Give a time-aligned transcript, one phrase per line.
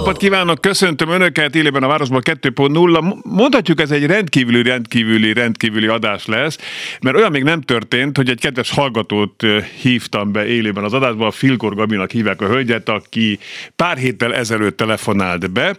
[0.00, 3.22] napot kívánok, köszöntöm Önöket élében a Városban 2.0.
[3.22, 6.58] Mondhatjuk, ez egy rendkívüli, rendkívüli, rendkívüli adás lesz,
[7.00, 9.44] mert olyan még nem történt, hogy egy kedves hallgatót
[9.80, 13.38] hívtam be élőben az adásba, a Filkor Gabinak hívják a hölgyet, aki
[13.76, 15.76] pár héttel ezelőtt telefonált be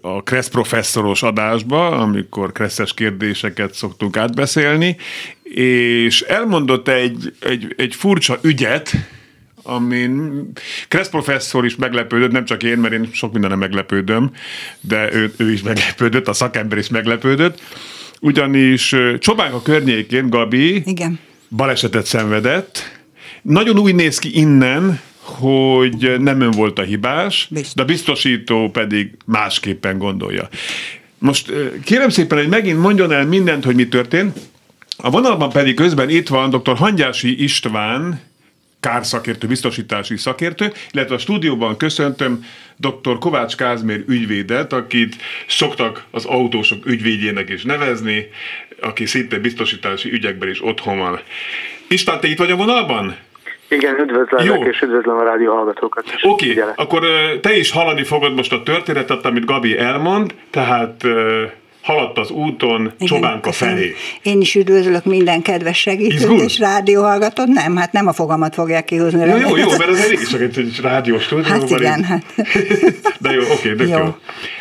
[0.00, 4.96] a Kressz professzoros adásba, amikor kresszes kérdéseket szoktunk átbeszélni,
[5.54, 8.92] és elmondott egy, egy, egy furcsa ügyet,
[9.64, 10.42] amin
[10.88, 14.30] Kressz professzor is meglepődött, nem csak én, mert én sok mindenre meglepődöm,
[14.80, 17.62] de ő, ő is meglepődött, a szakember is meglepődött,
[18.20, 21.18] ugyanis Csobánka környékén Gabi Igen.
[21.50, 23.02] balesetet szenvedett,
[23.42, 27.74] nagyon úgy néz ki innen, hogy nem ön volt a hibás, Biztos.
[27.74, 30.48] de a biztosító pedig másképpen gondolja.
[31.18, 31.52] Most
[31.84, 34.38] kérem szépen, hogy megint mondjon el mindent, hogy mi történt.
[34.96, 36.76] A vonalban pedig közben itt van dr.
[36.76, 38.20] Hangyási István,
[38.84, 42.44] kárszakértő, biztosítási szakértő, illetve a stúdióban köszöntöm
[42.76, 43.18] dr.
[43.18, 48.28] Kovács Kázmér ügyvédet, akit szoktak az autósok ügyvédjének is nevezni,
[48.80, 51.20] aki szinte biztosítási ügyekben is otthon van.
[51.88, 53.16] István, te itt vagy a vonalban?
[53.68, 57.06] Igen, üdvözlök, és üdvözlöm a rádió hallgatókat Oké, okay, akkor
[57.40, 61.06] te is hallani fogod most a történetet, amit Gabi elmond, tehát
[61.84, 63.74] haladt az úton Igen, Csobánka köszönöm.
[63.74, 63.94] felé.
[64.22, 67.46] Én is üdvözlök minden kedves segítőt és rádióhallgatót.
[67.46, 69.26] Nem, hát nem a fogamat fogják kihúzni.
[69.26, 71.52] Jó, jó, jó, mert az elég is egy rádiós stúdió.
[71.52, 72.24] Hát igen, hát.
[73.20, 73.98] De jó, oké, de jó.
[73.98, 74.14] jó.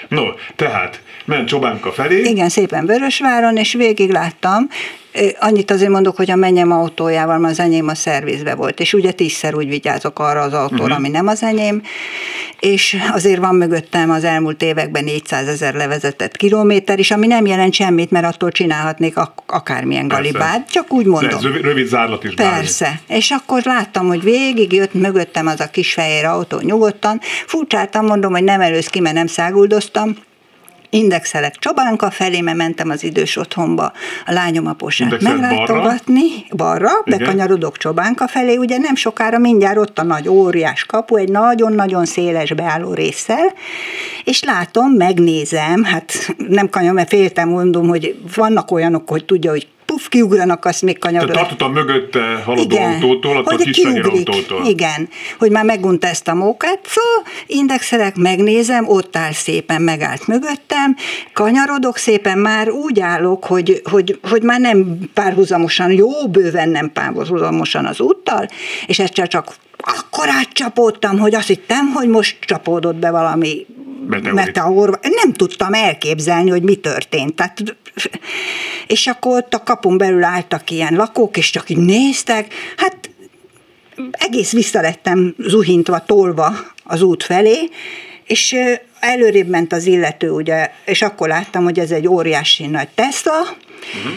[0.08, 0.24] No,
[0.56, 2.22] tehát ment Csobánka felé.
[2.22, 4.68] Igen, szépen Vörösváron, és végig láttam,
[5.40, 9.12] Annyit azért mondok, hogy a mennyem autójával, mert az enyém a szervizbe volt, és ugye
[9.12, 10.98] tízszer úgy vigyázok arra az autóra, uh-huh.
[10.98, 11.82] ami nem az enyém,
[12.60, 17.74] és azért van mögöttem az elmúlt években 400 ezer levezetett kilométer is, ami nem jelent
[17.74, 20.24] semmit, mert attól csinálhatnék ak- akármilyen Persze.
[20.24, 21.38] galibát, csak úgy mondom.
[21.38, 22.34] Ez rövid zárlat is.
[22.34, 23.00] Persze, bármi.
[23.08, 28.32] és akkor láttam, hogy végig jött mögöttem az a kis fehér autó nyugodtan, furcsáltam, mondom,
[28.32, 30.16] hogy nem elősz ki, mert nem száguldoztam,
[30.94, 33.92] indexelek Csobánka felé, mert mentem az idős otthonba.
[34.26, 40.04] A lányom aposát meglátogatni, balra, balra bekanyarodok Csobánka felé, ugye nem sokára mindjárt ott a
[40.04, 43.54] nagy óriás kapu, egy nagyon-nagyon széles beálló résszel,
[44.24, 49.68] és látom, megnézem, hát nem kanyar, mert féltem, mondom, hogy vannak olyanok, hogy tudja, hogy
[49.94, 51.32] puf, kiugranak, azt még kanyarod.
[51.32, 54.66] Tehát tartottam mögötte haladó Igen, autótól, attól a kis autótól.
[54.66, 55.10] Igen,
[55.40, 60.96] hogy már megunta ezt a mókát, szóval indexelek, megnézem, ott áll szépen, megállt mögöttem,
[61.34, 67.86] kanyarodok szépen, már úgy állok, hogy, hogy, hogy már nem párhuzamosan, jó bőven nem párhuzamosan
[67.86, 68.48] az úttal,
[68.86, 73.66] és egyszer csak akkor átcsapódtam, hogy azt hittem, hogy most csapódott be valami
[74.34, 75.00] meteor.
[75.02, 77.36] Nem tudtam elképzelni, hogy mi történt.
[77.36, 77.64] Tehát,
[78.88, 82.54] és akkor ott a kapun belül álltak ilyen lakók, és csak így néztek.
[82.78, 83.10] Hát
[84.12, 87.70] egész visszalettem zuhintva, tolva az út felé,
[88.26, 88.56] és
[89.00, 94.14] előrébb ment az illető, ugye, és akkor láttam, hogy ez egy óriási nagy Tesla, uh-huh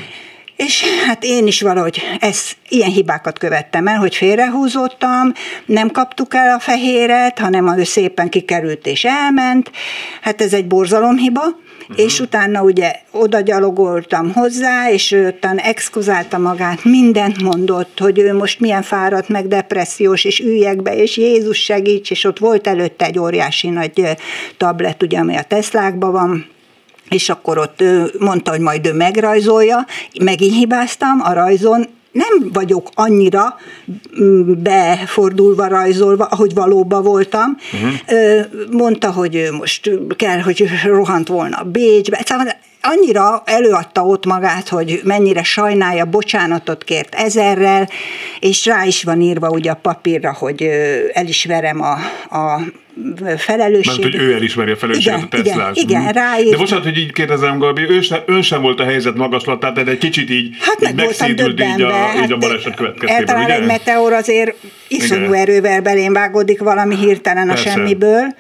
[0.56, 5.33] és hát én is valahogy ez, ilyen hibákat követtem el, hogy félrehúzottam,
[5.67, 9.71] nem kaptuk el a fehéret, hanem ő szépen kikerült és elment.
[10.21, 11.43] Hát ez egy borzalomhiba.
[11.89, 12.05] Uh-huh.
[12.05, 18.34] És utána ugye oda gyalogoltam hozzá, és ő utána exkuzálta magát, mindent mondott, hogy ő
[18.34, 23.05] most milyen fáradt, meg depressziós, és üljek be, és Jézus segíts, és ott volt előtte
[23.05, 24.16] egy óriási nagy
[24.56, 26.56] tablet, ugye, ami a Teslákban van,
[27.09, 27.83] és akkor ott
[28.19, 29.87] mondta, hogy majd ő megrajzolja,
[30.21, 33.56] megint hibáztam, a rajzon nem vagyok annyira
[34.22, 37.56] mm, befordulva, rajzolva, ahogy valóban voltam.
[37.72, 38.71] Uh-huh.
[38.71, 42.22] Mondta, hogy ő most kell, hogy rohant volna Bécsbe.
[42.25, 42.47] Szóval
[42.86, 47.88] annyira előadta ott magát, hogy mennyire sajnálja, bocsánatot kért ezerrel,
[48.41, 50.71] és rá is van írva ugye a papírra, hogy
[51.12, 51.92] elismerem a,
[52.36, 52.60] a
[53.36, 54.03] felelősség.
[54.03, 55.77] Mert hogy ő elismeri a felelősséget igen, a Teslás.
[55.77, 56.50] Igen, igen, ráír.
[56.50, 59.89] De bocsánat, hogy így kérdezem, Gabi, ő sem, ön sem volt a helyzet magaslatán, tehát
[59.89, 63.54] egy kicsit így, hát így megszédült így a, hát így a baleset következtében, ugye?
[63.54, 64.54] egy meteor azért
[64.89, 65.34] iszonyú igen.
[65.34, 67.68] erővel belém vágódik valami hirtelen Persze.
[67.68, 68.34] a semmiből,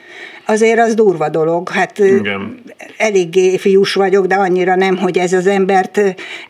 [0.46, 1.68] azért az durva dolog.
[1.68, 2.62] Hát Igen.
[2.96, 6.00] eléggé fiús vagyok, de annyira nem, hogy ez az embert,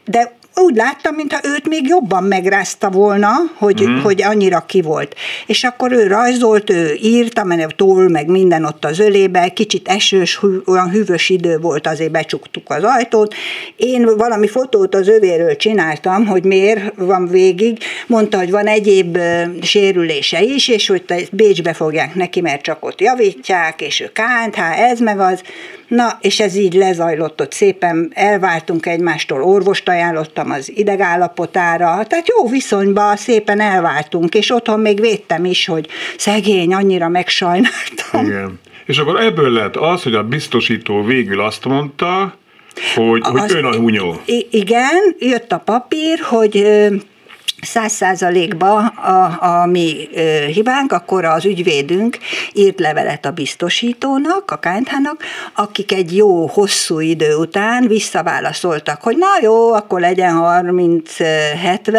[0.04, 3.98] de úgy láttam, mintha őt még jobban megrázta volna, hogy, mm.
[3.98, 5.14] hogy annyira ki volt.
[5.46, 10.38] És akkor ő rajzolt, ő írt, amelyek tól, meg minden ott az ölébe, kicsit esős,
[10.38, 13.34] hű, olyan hűvös idő volt, azért becsuktuk az ajtót.
[13.76, 17.78] Én valami fotót az övéről csináltam, hogy miért van végig.
[18.06, 19.18] Mondta, hogy van egyéb
[19.62, 24.78] sérülése is, és hogy Bécsbe fogják neki, mert csak ott javítják, és ő kánt, hát
[24.78, 25.42] ez meg az.
[25.88, 32.48] Na, és ez így lezajlott ott szépen, elváltunk egymástól, orvost ajánlottam az idegállapotára, tehát jó
[32.48, 38.24] viszonyba szépen elváltunk, és otthon még védtem is, hogy szegény, annyira megsajnáltam.
[38.26, 38.60] Igen.
[38.86, 42.36] És akkor ebből lett az, hogy a biztosító végül azt mondta,
[42.94, 44.20] hogy, hogy az, ön a hunyó.
[44.50, 46.66] Igen, jött a papír, hogy
[47.66, 50.08] száz százalékba a, a mi
[50.52, 52.18] hibánk, akkor az ügyvédünk
[52.52, 55.22] írt levelet a biztosítónak, a KNH-nak,
[55.54, 61.96] akik egy jó, hosszú idő után visszaválaszoltak, hogy na jó, akkor legyen 30-70.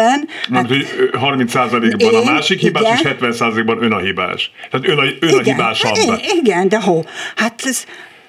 [0.52, 0.86] Hát, hogy
[1.18, 2.94] 30 százalékban a másik hibás, igen.
[2.94, 4.50] és 70 százalékban ön a hibás.
[4.70, 5.96] Tehát ön a, ön igen, a hibásabb.
[6.42, 7.04] Igen, de hó,
[7.36, 7.84] hát ez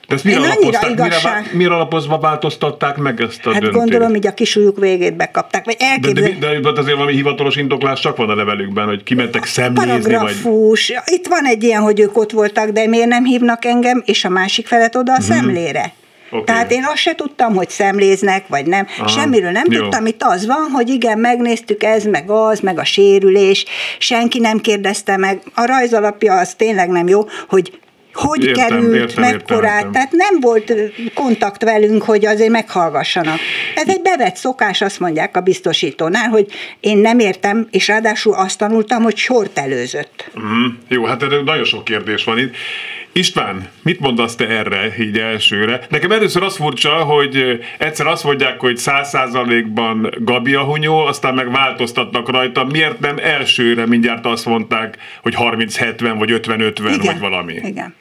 [0.10, 0.38] de ezt mire,
[0.90, 1.42] igazság...
[1.42, 3.84] mire, mire alapozva változtatták meg ezt a hát döntést?
[3.84, 5.66] gondolom, hogy a kisúlyuk végét bekapták.
[5.66, 6.30] Vagy elképzel...
[6.40, 10.12] de, de, de, azért valami hivatalos indoklás csak van a levelükben, hogy kimentek szemlézni.
[10.12, 10.88] Paragrafus.
[10.88, 11.04] Vagy...
[11.06, 14.30] Itt van egy ilyen, hogy ők ott voltak, de miért nem hívnak engem, és a
[14.30, 15.26] másik felet oda a hmm.
[15.26, 15.94] szemlére.
[16.32, 16.44] Okay.
[16.44, 18.88] Tehát én azt se tudtam, hogy szemléznek, vagy nem.
[18.98, 19.08] Aha.
[19.08, 19.82] Semmiről nem Jó.
[19.82, 20.06] tudtam.
[20.06, 23.66] Itt az van, hogy igen, megnéztük ez, meg az, meg a sérülés.
[24.00, 25.42] Senki nem kérdezte meg.
[25.54, 27.80] A rajzalapja az tényleg nem jó, hogy
[28.14, 29.92] hogy értem, került, értem, mekkorát, értem.
[29.92, 30.74] tehát nem volt
[31.14, 33.40] kontakt velünk, hogy azért meghallgassanak.
[33.76, 36.48] Ez egy bevett szokás, azt mondják a biztosítónál, hogy
[36.80, 40.32] én nem értem, és ráadásul azt tanultam, hogy sort előzött.
[40.40, 42.56] Mm, jó, hát erre nagyon sok kérdés van itt.
[43.14, 45.80] István, mit mondasz te erre így elsőre?
[45.90, 51.34] Nekem először az furcsa, hogy egyszer azt mondják, hogy száz százalékban Gabi a hunyó, aztán
[51.34, 52.66] meg változtatnak rajta.
[52.66, 57.54] Miért nem elsőre mindjárt azt mondták, hogy 30-70 vagy 50-50 vagy valami?
[57.54, 57.96] Igen.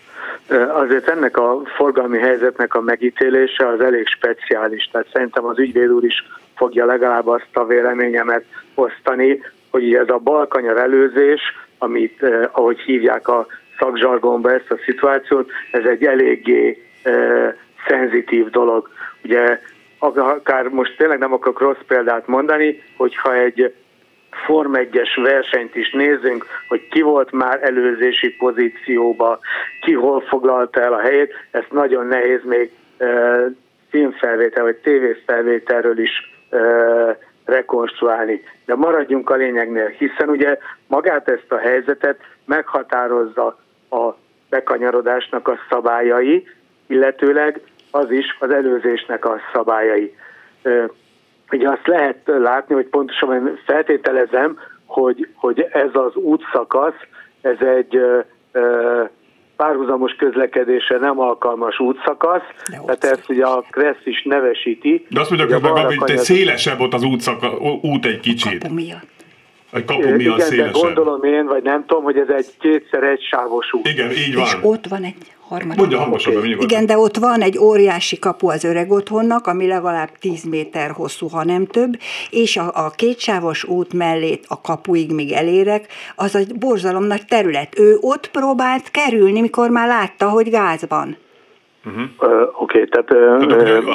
[0.74, 6.04] Azért ennek a forgalmi helyzetnek a megítélése az elég speciális, tehát szerintem az ügyvéd úr
[6.04, 6.24] is
[6.56, 8.44] fogja legalább azt a véleményemet
[8.74, 9.40] osztani,
[9.70, 11.40] hogy ez a balkanyar előzés,
[11.78, 12.22] amit,
[12.52, 13.46] ahogy hívják a
[13.78, 16.82] szakzsargonba ezt a szituációt, ez egy eléggé
[17.86, 18.88] szenzitív dolog.
[19.24, 19.60] Ugye
[19.98, 23.74] akár most tényleg nem akarok rossz példát mondani, hogyha egy
[24.30, 29.38] Form 1-es versenyt is nézzünk, hogy ki volt már előzési pozícióba,
[29.80, 33.06] ki hol foglalta el a helyét, ezt nagyon nehéz még e,
[33.90, 36.10] filmfelvétel vagy tévéfelvételről is
[36.50, 36.58] e,
[37.44, 38.42] rekonstruálni.
[38.64, 43.58] De maradjunk a lényegnél, hiszen ugye magát ezt a helyzetet meghatározza
[43.90, 44.14] a
[44.48, 46.46] bekanyarodásnak a szabályai,
[46.86, 50.14] illetőleg az is az előzésnek a szabályai.
[51.50, 57.00] Ugye azt lehet látni, hogy pontosan feltételezem, hogy, hogy ez az útszakasz,
[57.40, 58.00] ez egy
[59.56, 62.42] párhuzamos közlekedésre nem alkalmas útszakasz,
[62.86, 65.06] tehát ezt ugye a Kressz is nevesíti.
[65.08, 68.62] De azt mondja, hogy, hogy te szélesebb ott az útszaka, út egy kicsit.
[68.62, 69.16] Kapu miatt.
[69.72, 70.72] Egy kapu miatt Igen, szélesebb.
[70.72, 73.88] de gondolom én, vagy nem tudom, hogy ez egy kétszer egy sávos út.
[73.88, 74.44] Igen, így van.
[74.44, 75.14] És ott van egy
[75.48, 75.78] harmadik.
[75.78, 76.56] Mondja hangosabban, okay.
[76.60, 81.28] Igen, de ott van egy óriási kapu az öreg otthonnak, ami legalább 10 méter hosszú,
[81.28, 81.98] ha nem több,
[82.30, 85.86] és a, a kétsávos út mellét a kapuig még elérek,
[86.16, 87.78] az egy borzalom nagy terület.
[87.78, 91.16] Ő ott próbált kerülni, mikor már látta, hogy gáz van.
[91.88, 92.32] Uh-huh.
[92.32, 93.12] Uh, Oké, okay, tehát...
[93.12, 93.38] Uh,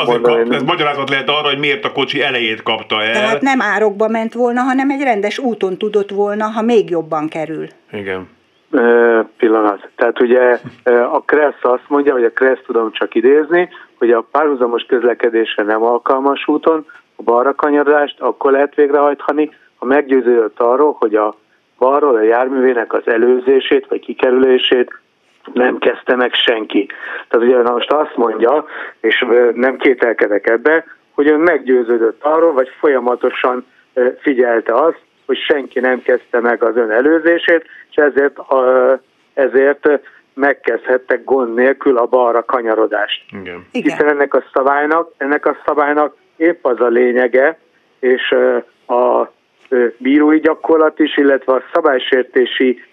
[0.05, 3.11] mondom, kap, ez magyarázat lehet arra, hogy miért a kocsi elejét kapta el.
[3.11, 7.67] Tehát nem árokba ment volna, hanem egy rendes úton tudott volna, ha még jobban kerül.
[7.91, 8.27] Igen.
[8.71, 9.89] Uh, pillanat.
[9.95, 10.59] Tehát ugye
[11.11, 15.83] a Kressz azt mondja, vagy a Kressz tudom csak idézni, hogy a párhuzamos közlekedésre nem
[15.83, 16.85] alkalmas úton
[17.15, 21.35] a balra kanyarodást akkor lehet végrehajtani, ha meggyőződött arról, hogy a
[21.77, 25.01] balról a járművének az előzését vagy kikerülését
[25.53, 26.89] nem kezdte meg senki.
[27.27, 28.65] Tehát ugye most azt mondja,
[29.01, 33.65] és nem kételkedek ebbe, hogy ön meggyőződött arról, vagy folyamatosan
[34.19, 38.37] figyelte azt, hogy senki nem kezdte meg az ön előzését, és ezért,
[39.33, 39.89] ezért
[40.33, 43.23] megkezdhettek gond nélkül a balra kanyarodást.
[43.41, 43.65] Igen.
[43.71, 47.57] Hiszen ennek a szabálynak, ennek a szabálynak épp az a lényege,
[47.99, 48.35] és
[48.87, 49.31] a
[49.97, 52.83] bírói gyakorlat is, illetve a szabálysértési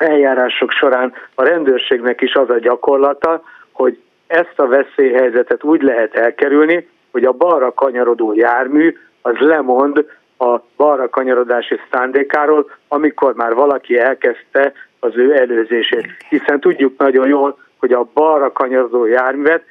[0.00, 6.88] eljárások során a rendőrségnek is az a gyakorlata, hogy ezt a veszélyhelyzetet úgy lehet elkerülni,
[7.10, 10.04] hogy a balra kanyarodó jármű az lemond
[10.38, 16.06] a balra kanyarodási szándékáról, amikor már valaki elkezdte az ő előzését.
[16.28, 19.62] Hiszen tudjuk nagyon jól, hogy a balra kanyarodó járművet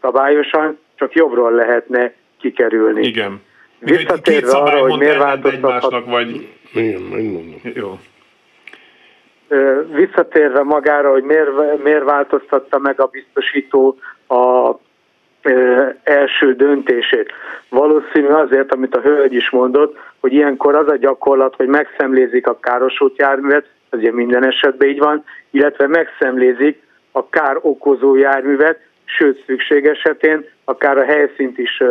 [0.00, 3.06] szabályosan csak jobbról lehetne kikerülni.
[3.06, 3.40] Igen.
[3.78, 6.04] Visszatérve arra, hogy miért változtathat...
[6.04, 6.48] vagy...
[6.72, 7.60] Igen, megmondom.
[7.74, 7.98] Jó.
[9.92, 14.72] Visszatérve magára, hogy miért, miért változtatta meg a biztosító a
[16.02, 17.32] első döntését.
[17.68, 22.58] Valószínű azért, amit a hölgy is mondott, hogy ilyenkor az a gyakorlat, hogy megszemlézik a
[22.58, 26.82] károsult járművet, ez ugye minden esetben így van, illetve megszemlézik
[27.12, 31.82] a kár okozó járművet, sőt szükség esetén akár a helyszínt is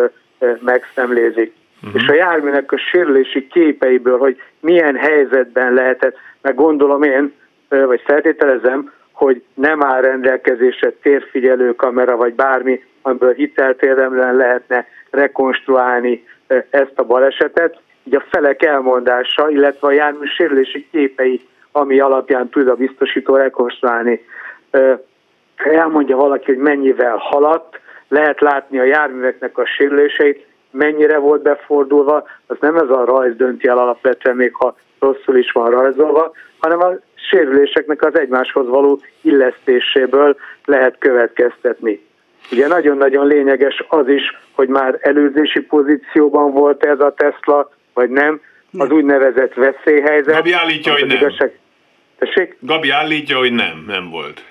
[0.60, 1.54] megszemlézik.
[1.84, 2.02] Uh-huh.
[2.02, 7.34] És a járműnek a sérülési képeiből, hogy milyen helyzetben lehetett, meg gondolom én,
[7.80, 16.28] vagy feltételezem, hogy nem áll rendelkezésre térfigyelő kamera, vagy bármi, amiből hitelt érdemlen lehetne rekonstruálni
[16.70, 17.80] ezt a balesetet.
[18.04, 24.26] Így a felek elmondása, illetve a jármű sérülési képei, ami alapján tud a biztosító rekonstruálni.
[25.56, 32.58] Elmondja valaki, hogy mennyivel haladt, lehet látni a járműveknek a sérüléseit, mennyire volt befordulva, az
[32.60, 36.92] nem ez a rajz dönti el alapvetően, még ha rosszul is van rajzolva, hanem a
[37.30, 42.10] sérüléseknek az egymáshoz való illesztéséből lehet következtetni.
[42.52, 48.42] Ugye nagyon-nagyon lényeges az is, hogy már előzési pozícióban volt ez a Tesla, vagy nem,
[48.78, 50.36] az úgynevezett veszélyhelyzet.
[50.36, 51.18] Gabi állítja, hogy nem.
[51.18, 51.60] Igazság...
[52.18, 52.56] Tessék?
[52.60, 54.44] Gabi állítja, hogy nem, nem volt.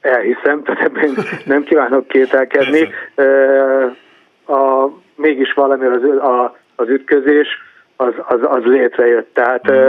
[0.00, 2.88] Elhiszem, tehát ebben nem kívánok kételkedni.
[4.46, 7.48] A, mégis valami az, a, az ütközés
[7.96, 9.34] az, az, az létrejött.
[9.34, 9.88] Tehát mm.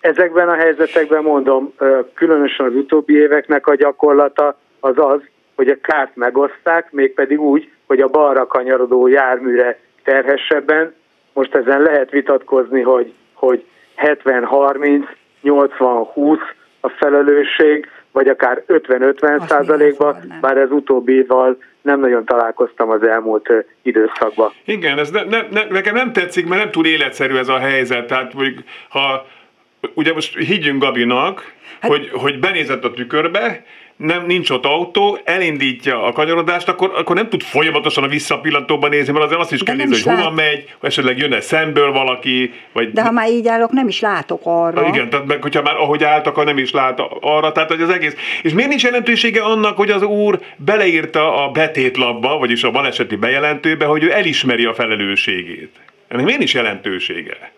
[0.00, 1.74] Ezekben a helyzetekben mondom,
[2.14, 5.20] különösen az utóbbi éveknek a gyakorlata az az,
[5.54, 10.94] hogy a kárt megoszták, mégpedig úgy, hogy a balra kanyarodó járműre terhessebben.
[11.32, 13.64] Most ezen lehet vitatkozni, hogy, hogy
[13.96, 15.04] 70-30,
[15.44, 16.38] 80-20
[16.80, 21.56] a felelősség, vagy akár 50-50 százalékban, bár ez utóbbival
[21.88, 23.48] nem nagyon találkoztam az elmúlt
[23.82, 24.52] időszakban.
[24.64, 28.06] Igen, ez ne, ne, ne, nekem nem tetszik, mert nem túl életszerű ez a helyzet.
[28.06, 29.26] Tehát mondjuk, ha
[29.94, 33.64] ugye most higgyünk Gabinak, hát, hogy, hogy benézett a tükörbe,
[33.98, 39.12] nem, nincs ott autó, elindítja a kanyarodást, akkor, akkor nem tud folyamatosan a visszapillantóban nézni,
[39.12, 40.16] mert azért azt is kell nézni, hogy lát...
[40.16, 42.52] hova megy, esetleg jönne szemből valaki.
[42.72, 42.92] Vagy...
[42.92, 44.86] De ha már így állok, nem is látok arra.
[44.86, 47.90] Igen, tehát meg, hogyha már ahogy álltak, akkor nem is lát arra, tehát hogy az
[47.90, 48.14] egész.
[48.42, 53.84] És miért nincs jelentősége annak, hogy az úr beleírta a betétlapba, vagyis a baleseti bejelentőbe,
[53.84, 55.72] hogy ő elismeri a felelősségét?
[56.08, 57.52] Ennek miért nincs jelentősége?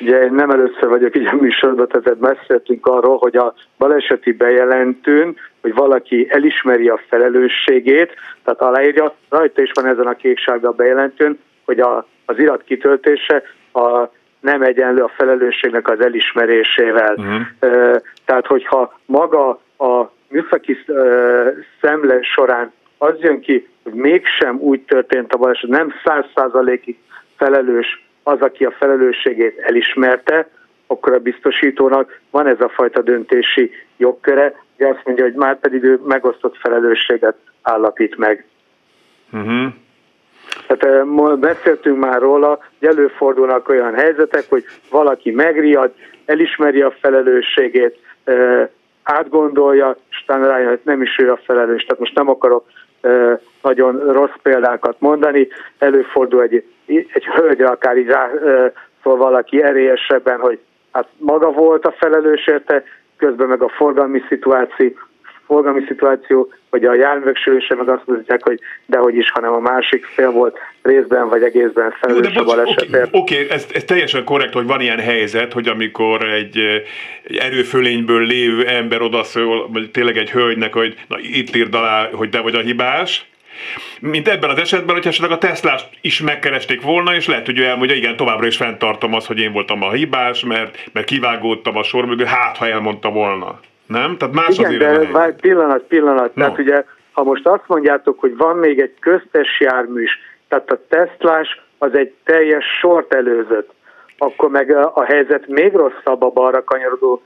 [0.00, 5.36] Ugye én nem először vagyok így a műsorban, tehát beszéltünk arról, hogy a baleseti bejelentőn,
[5.60, 11.80] hogy valaki elismeri a felelősségét, tehát aláírja, rajta is van ezen a kéksárga bejelentőn, hogy
[11.80, 14.08] a, az irat kitöltése a
[14.40, 17.14] nem egyenlő a felelősségnek az elismerésével.
[17.14, 17.96] Uh-huh.
[18.24, 20.78] Tehát, hogyha maga a műszaki
[21.80, 26.98] szemle során az jön ki, hogy mégsem úgy történt a baleset, nem száz százalékig
[27.36, 30.48] felelős az, aki a felelősségét elismerte,
[30.86, 35.82] akkor a biztosítónak van ez a fajta döntési jogköre, hogy azt mondja, hogy már pedig
[35.82, 38.44] ő megosztott felelősséget állapít meg.
[39.32, 39.72] Uh-huh.
[40.66, 45.92] Tehát beszéltünk már róla, hogy előfordulnak olyan helyzetek, hogy valaki megriad,
[46.24, 47.98] elismeri a felelősségét,
[49.02, 51.82] átgondolja, és utána rájön, hogy nem is ő a felelős.
[51.82, 52.66] Tehát most nem akarok
[53.62, 56.64] nagyon rossz példákat mondani, előfordul egy,
[56.96, 58.30] egy hölgyre akár így rá
[59.02, 60.58] szól valaki erélyesebben, hogy
[60.92, 62.84] hát maga volt a felelős érte,
[63.16, 64.92] közben meg a forgalmi szituáció,
[65.46, 70.04] forgalmi szituáció, vagy a járművek sűrűse meg azt mondják, hogy dehogy is, hanem a másik
[70.04, 73.08] fél volt részben vagy egészben felelős a balesetért.
[73.12, 76.58] Oké, okay, ez, ez teljesen korrekt, hogy van ilyen helyzet, hogy amikor egy,
[77.22, 82.30] egy erőfölényből lévő ember odaszól, vagy tényleg egy hölgynek, hogy na itt írd alá, hogy
[82.30, 83.29] te vagy a hibás,
[84.00, 87.64] mint ebben az esetben, hogy esetleg a Teslát is megkeresték volna, és lehet, hogy ő
[87.64, 91.82] elmondja, igen, továbbra is fenntartom azt, hogy én voltam a hibás, mert, mert kivágódtam a
[91.82, 93.60] sor mögül, hát ha elmondta volna.
[93.86, 94.16] Nem?
[94.16, 96.34] Tehát más igen, de várj, pillanat, pillanat.
[96.34, 96.42] No.
[96.42, 100.80] Tehát ugye, ha most azt mondjátok, hogy van még egy köztes jármű is, tehát a
[100.88, 103.70] Teslás az egy teljes sort előzött,
[104.18, 107.22] akkor meg a, a helyzet még rosszabb a balra kanyarodó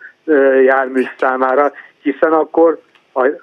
[0.64, 1.72] jármű számára,
[2.02, 2.80] hiszen akkor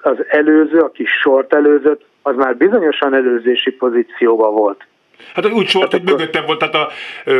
[0.02, 4.86] az előző, aki sort előzött, az már bizonyosan előzési pozícióban volt.
[5.34, 6.88] Hát úgy sort, hogy mögöttem volt, tehát a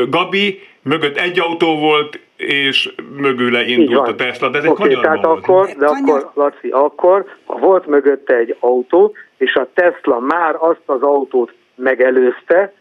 [0.08, 5.24] Gabi mögött egy autó volt, és mögüle indult a Tesla, de ez okay, egy tehát
[5.24, 5.38] volt.
[5.38, 10.82] akkor, de akkor, Laci, akkor ha volt mögötte egy autó, és a Tesla már azt
[10.86, 12.72] az autót megelőzte,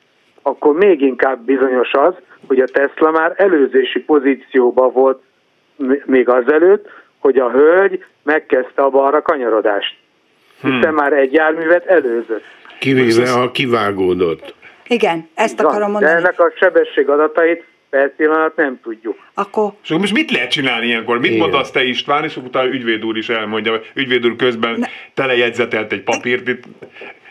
[0.41, 2.13] akkor még inkább bizonyos az,
[2.47, 5.21] hogy a Tesla már előzési pozícióban volt
[6.05, 6.89] még azelőtt,
[7.19, 9.97] hogy a hölgy megkezdte a balra kanyarodást.
[10.61, 10.93] Hiszen hmm.
[10.93, 12.43] már egy járművet előzött.
[12.79, 14.53] Kivéve, ha kivágódott.
[14.87, 16.13] Igen, ezt akarom mondani.
[16.13, 19.17] De ennek a sebesség adatait per pillanat nem tudjuk.
[19.33, 19.71] Akkor...
[19.83, 21.17] És most mit lehet csinálni ilyenkor?
[21.17, 21.37] Mit Igen.
[21.37, 24.87] mondasz te István, és utána ügyvéd úr is elmondja, ügyvéd úr közben Ne.
[25.13, 26.47] telejegyzetelt egy papírt.
[26.47, 26.63] Itt,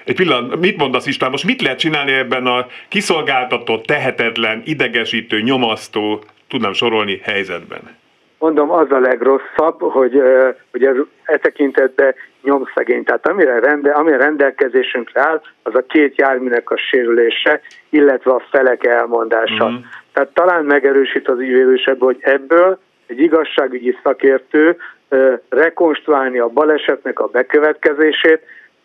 [0.04, 1.30] egy pillanat, mit mondasz István?
[1.30, 7.98] Most mit lehet csinálni ebben a kiszolgáltatott, tehetetlen, idegesítő, nyomasztó, tudnám sorolni helyzetben?
[8.38, 10.22] Mondom, az a legrosszabb, hogy,
[10.70, 13.04] hogy ez e tekintetben nyomszegény.
[13.04, 18.84] Tehát amire, rende, amire rendelkezésünkre áll, az a két járműnek a sérülése, illetve a felek
[18.84, 19.68] elmondása.
[19.68, 19.74] Mhm.
[20.12, 24.76] Tehát talán megerősít az ügyvédősebb, hogy ebből egy igazságügyi szakértő
[25.08, 28.40] ö, rekonstruálni a balesetnek a bekövetkezését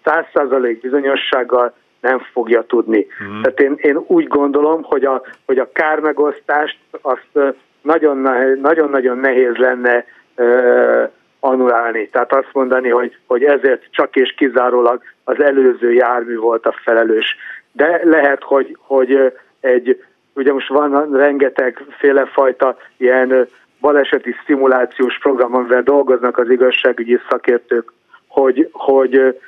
[0.05, 3.07] 100% bizonyossággal nem fogja tudni.
[3.19, 3.41] Mhm.
[3.41, 11.03] Tehát én, én úgy gondolom, hogy a, hogy a kármegosztást azt nagyon-nagyon nehéz lenne ö,
[11.45, 12.09] anulálni.
[12.09, 17.35] Tehát azt mondani, hogy, hogy ezért csak és kizárólag az előző jármű volt a felelős.
[17.71, 23.47] De lehet, hogy, hogy egy, ugye most van rengeteg félefajta ilyen
[23.79, 27.93] baleseti szimulációs program, amivel dolgoznak az igazságügyi szakértők,
[28.27, 29.39] hogy, hogy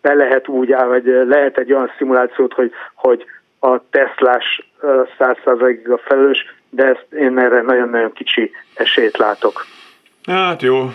[0.00, 3.24] be lehet úgy áll, vagy lehet egy olyan szimulációt, hogy, hogy
[3.60, 9.64] a Teslás ö, 100%-ig a felelős, de ezt én erre nagyon-nagyon kicsi esélyt látok.
[10.26, 10.90] Hát jó.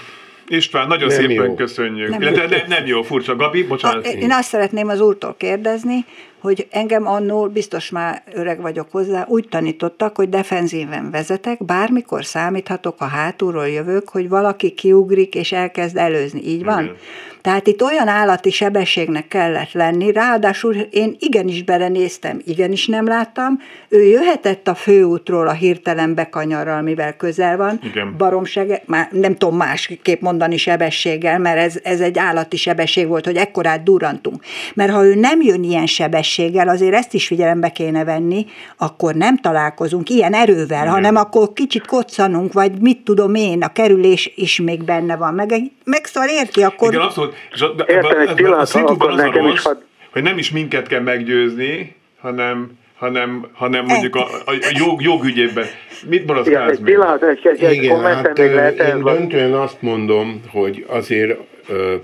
[0.48, 1.54] István, nagyon Nem szépen jó.
[1.54, 2.10] köszönjük.
[2.10, 2.40] Nem Nem, jó.
[2.40, 3.36] nem, nem jó, furcsa.
[3.36, 4.06] Gabi, bocsánat.
[4.06, 6.06] A, én azt szeretném az úrtól kérdezni,
[6.40, 13.00] hogy engem annól, biztos már öreg vagyok hozzá, úgy tanítottak, hogy defenzíven vezetek, bármikor számíthatok,
[13.00, 16.42] ha hátulról jövök, hogy valaki kiugrik és elkezd előzni.
[16.46, 16.84] Így van?
[16.84, 16.96] Igen.
[17.42, 24.04] Tehát itt olyan állati sebességnek kellett lenni, ráadásul én igenis belenéztem, igenis nem láttam, ő
[24.04, 28.16] jöhetett a főútról a hirtelen bekanyarral, mivel közel van, Igen.
[28.18, 33.36] baromsege, már nem tudom másképp mondani sebességgel, mert ez, ez egy állati sebesség volt, hogy
[33.36, 34.44] ekkorát durrantunk.
[34.74, 38.46] Mert ha ő nem jön ilyen sebességgel, azért ezt is figyelembe kéne venni,
[38.78, 40.94] akkor nem találkozunk ilyen erővel, Igen.
[40.94, 45.34] hanem akkor kicsit koccanunk, vagy mit tudom én, a kerülés is még benne van.
[45.34, 46.94] Meg, meg szóval érti, akkor...
[46.94, 47.31] Igen, abszolút.
[47.54, 49.82] És a, Értem, ebben- egy pillanat, a szituban akkor az a nekem is rossz, hadd-
[50.12, 55.66] hogy nem is minket kell meggyőzni, hanem, hanem, hanem mondjuk a, a, a jog, jogügyében.
[56.10, 60.42] Mit mondasz, Igen, egy pillanat, egy, egy, egy Igen, hát lehet én döntően azt mondom,
[60.48, 61.96] hogy azért ö,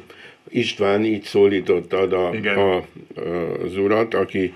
[0.50, 2.58] István így szólítottad a, Igen.
[2.58, 2.76] a,
[3.66, 4.54] az urat, aki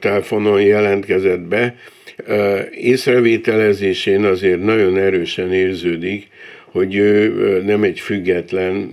[0.00, 1.74] telefonon jelentkezett be.
[2.70, 6.28] Észrevételezésén azért nagyon erősen érződik,
[6.76, 8.90] hogy ő nem egy független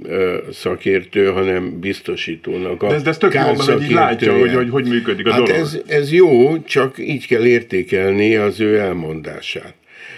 [0.52, 4.54] szakértő, hanem biztosítónak a De ez, de ez tök jó, mert hogy így látja, hogy,
[4.54, 5.56] hogy hogy működik a Hát dolog.
[5.62, 9.74] ez, ez jó, csak így kell értékelni az ő elmondását.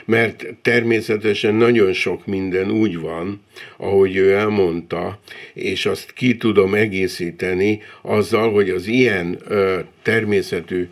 [0.05, 3.41] Mert természetesen nagyon sok minden úgy van,
[3.77, 5.19] ahogy ő elmondta,
[5.53, 10.87] és azt ki tudom egészíteni azzal, hogy az ilyen ö, természetű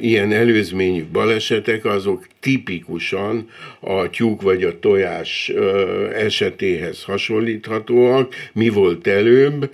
[0.00, 3.48] ilyen előzményű balesetek, azok tipikusan
[3.80, 5.52] a tyúk vagy a tojás
[6.14, 8.34] esetéhez hasonlíthatóak.
[8.52, 9.70] Mi volt előbb?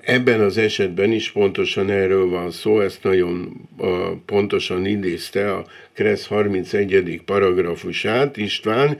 [0.00, 3.52] Ebben az esetben is pontosan erről van szó, ezt nagyon
[4.26, 7.22] pontosan idézte a Kressz 31.
[7.24, 8.98] paragrafusát István.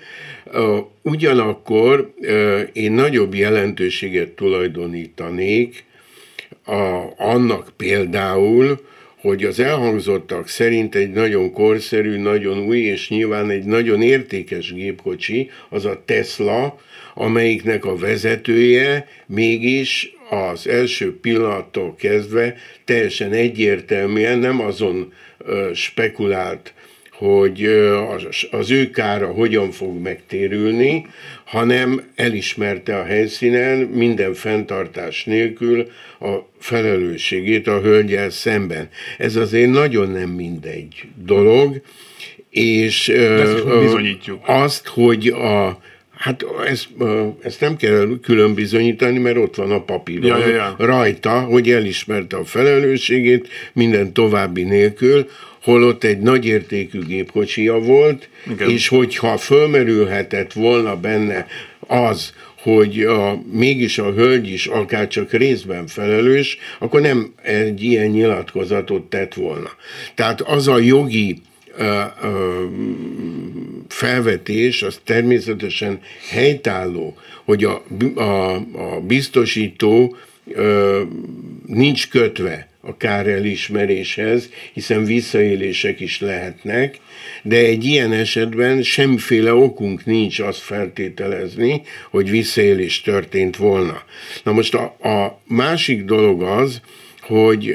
[1.02, 2.14] Ugyanakkor
[2.72, 5.84] én nagyobb jelentőséget tulajdonítanék
[7.16, 8.80] annak például,
[9.22, 15.50] hogy az elhangzottak szerint egy nagyon korszerű, nagyon új és nyilván egy nagyon értékes gépkocsi,
[15.68, 16.78] az a Tesla,
[17.14, 22.54] amelyiknek a vezetője mégis az első pillanattól kezdve
[22.84, 25.12] teljesen egyértelműen nem azon
[25.74, 26.74] spekulált,
[27.22, 27.64] hogy
[28.50, 31.06] az- ő kára hogyan fog megtérülni,
[31.44, 35.86] hanem elismerte a helyszínen minden fenntartás nélkül
[36.20, 38.88] a felelősségét a hölgyel szemben.
[39.18, 41.80] Ez azért nagyon nem mindegy dolog,
[42.50, 43.12] és
[43.80, 44.40] bizonyítjuk.
[44.46, 45.80] azt, hogy a
[46.22, 46.88] Hát ezt,
[47.42, 50.74] ezt nem kell külön bizonyítani, mert ott van a papíron Ja, ja, ja.
[50.78, 55.26] rajta, hogy elismerte a felelősségét minden további nélkül,
[55.62, 58.70] holott egy nagyértékű gépkocsija volt, Igen.
[58.70, 61.46] és hogyha fölmerülhetett volna benne
[61.86, 68.06] az, hogy a, mégis a hölgy is akár csak részben felelős, akkor nem egy ilyen
[68.06, 69.70] nyilatkozatot tett volna.
[70.14, 71.40] Tehát az a jogi
[71.76, 72.64] ö, ö,
[73.88, 77.82] felvetés, az természetesen helytálló, hogy a,
[78.14, 81.02] a, a biztosító ö,
[81.66, 86.98] nincs kötve a kárelismeréshez, hiszen visszaélések is lehetnek,
[87.42, 94.02] de egy ilyen esetben semmiféle okunk nincs azt feltételezni, hogy visszaélés történt volna.
[94.42, 96.80] Na most a, a másik dolog az,
[97.20, 97.74] hogy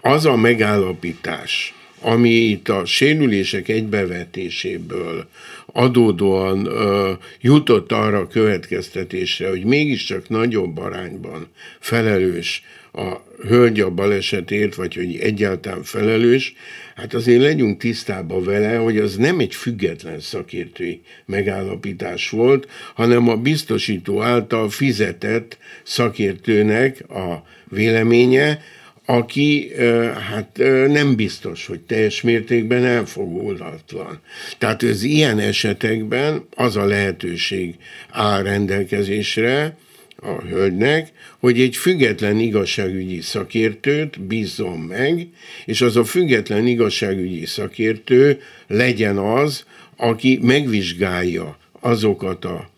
[0.00, 5.28] az a megállapítás, ami itt a sérülések egybevetéséből
[5.66, 11.48] adódóan ö, jutott arra a következtetésre, hogy mégiscsak nagyobb arányban
[11.80, 16.54] felelős a hölgy a balesetért, vagy hogy egyáltalán felelős,
[16.96, 23.36] hát azért legyünk tisztában vele, hogy az nem egy független szakértői megállapítás volt, hanem a
[23.36, 28.60] biztosító által fizetett szakértőnek a véleménye,
[29.06, 29.72] aki
[30.30, 30.56] hát
[30.88, 34.20] nem biztos, hogy teljes mértékben elfogulatlan.
[34.58, 37.74] Tehát az ilyen esetekben az a lehetőség
[38.10, 39.76] áll rendelkezésre
[40.22, 45.28] a hölgynek, hogy egy független igazságügyi szakértőt bízzon meg,
[45.64, 49.64] és az a független igazságügyi szakértő legyen az,
[49.96, 52.70] aki megvizsgálja azokat a,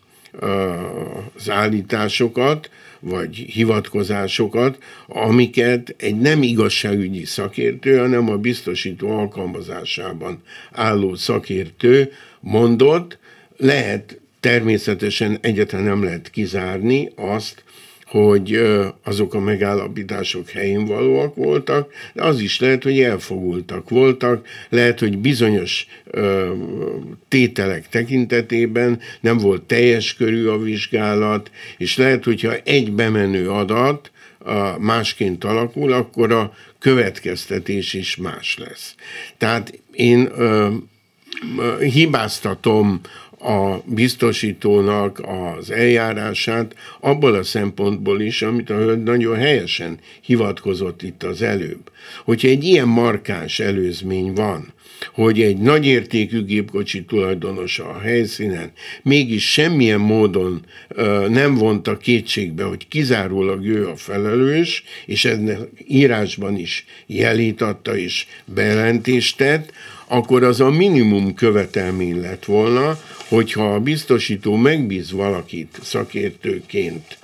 [1.35, 4.77] az állításokat, vagy hivatkozásokat,
[5.07, 13.17] amiket egy nem igazságügyi szakértő, hanem a biztosító alkalmazásában álló szakértő mondott,
[13.57, 17.63] lehet természetesen egyetlen nem lehet kizárni azt,
[18.05, 18.61] hogy
[19.03, 25.17] azok a megállapítások helyén valóak voltak, de az is lehet, hogy elfogultak voltak, lehet, hogy
[25.17, 25.87] bizonyos
[27.27, 34.11] tételek tekintetében nem volt teljes körű a vizsgálat, és lehet, hogyha egy bemenő adat
[34.79, 38.95] másként alakul, akkor a következtetés is más lesz.
[39.37, 40.31] Tehát én
[41.79, 43.01] hibáztatom
[43.39, 45.21] a biztosítónak
[45.57, 51.91] az eljárását abból a szempontból is, amit a hölgy nagyon helyesen hivatkozott itt az előbb.
[52.23, 54.73] Hogyha egy ilyen markáns előzmény van,
[55.13, 58.71] hogy egy nagyértékű gépkocsi tulajdonosa a helyszínen
[59.03, 66.57] mégis semmilyen módon ö, nem vonta kétségbe, hogy kizárólag ő a felelős, és ennek írásban
[66.57, 69.71] is jelítatta és bejelentést tett,
[70.07, 77.17] akkor az a minimum követelmény lett volna, hogyha a biztosító megbíz valakit szakértőként,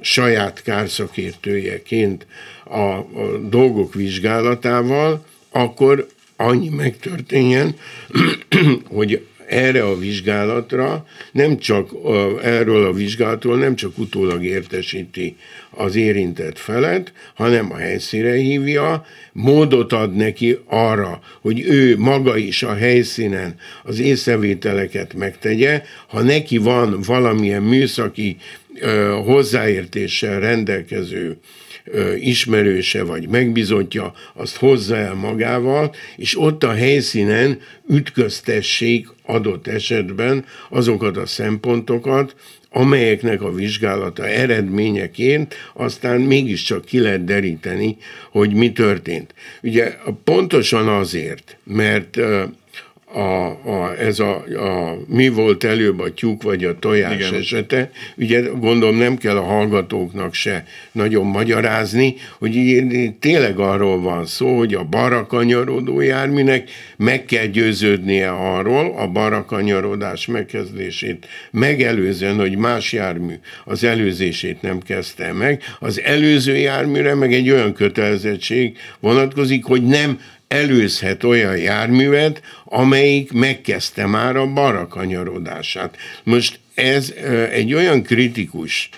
[0.00, 2.26] saját kárszakértőjeként
[2.64, 3.04] a, a
[3.48, 7.76] dolgok vizsgálatával, akkor annyi megtörténjen,
[8.96, 11.90] hogy erre a vizsgálatra nem csak
[12.42, 15.36] erről a vizsgálatról nem csak utólag értesíti
[15.70, 22.62] az érintett felet, hanem a helyszínre hívja, módot ad neki arra, hogy ő maga is
[22.62, 28.36] a helyszínen az észrevételeket megtegye, ha neki van valamilyen műszaki
[29.24, 31.38] hozzáértéssel rendelkező
[32.18, 41.16] ismerőse vagy megbizotja, azt hozza el magával, és ott a helyszínen ütköztessék adott esetben azokat
[41.16, 42.34] a szempontokat,
[42.70, 47.96] amelyeknek a vizsgálata eredményeként aztán mégiscsak ki lehet deríteni,
[48.30, 49.34] hogy mi történt.
[49.62, 52.18] Ugye pontosan azért, mert
[53.14, 57.34] a, a, ez a, a mi volt előbb a tyúk vagy a tojás Igen.
[57.34, 57.90] esete.
[58.16, 62.82] Ugye gondolom nem kell a hallgatóknak se nagyon magyarázni, hogy
[63.20, 71.26] tényleg arról van szó, hogy a barakanyarodó járműnek meg kell győződnie arról, a barakanyarodás megkezdését
[71.50, 77.72] megelőzően, hogy más jármű az előzését nem kezdte meg, az előző járműre meg egy olyan
[77.72, 85.96] kötelezettség vonatkozik, hogy nem előzhet olyan járművet, amelyik megkezdte már a balra kanyarodását.
[86.22, 87.14] Most ez
[87.50, 88.90] egy olyan kritikusan,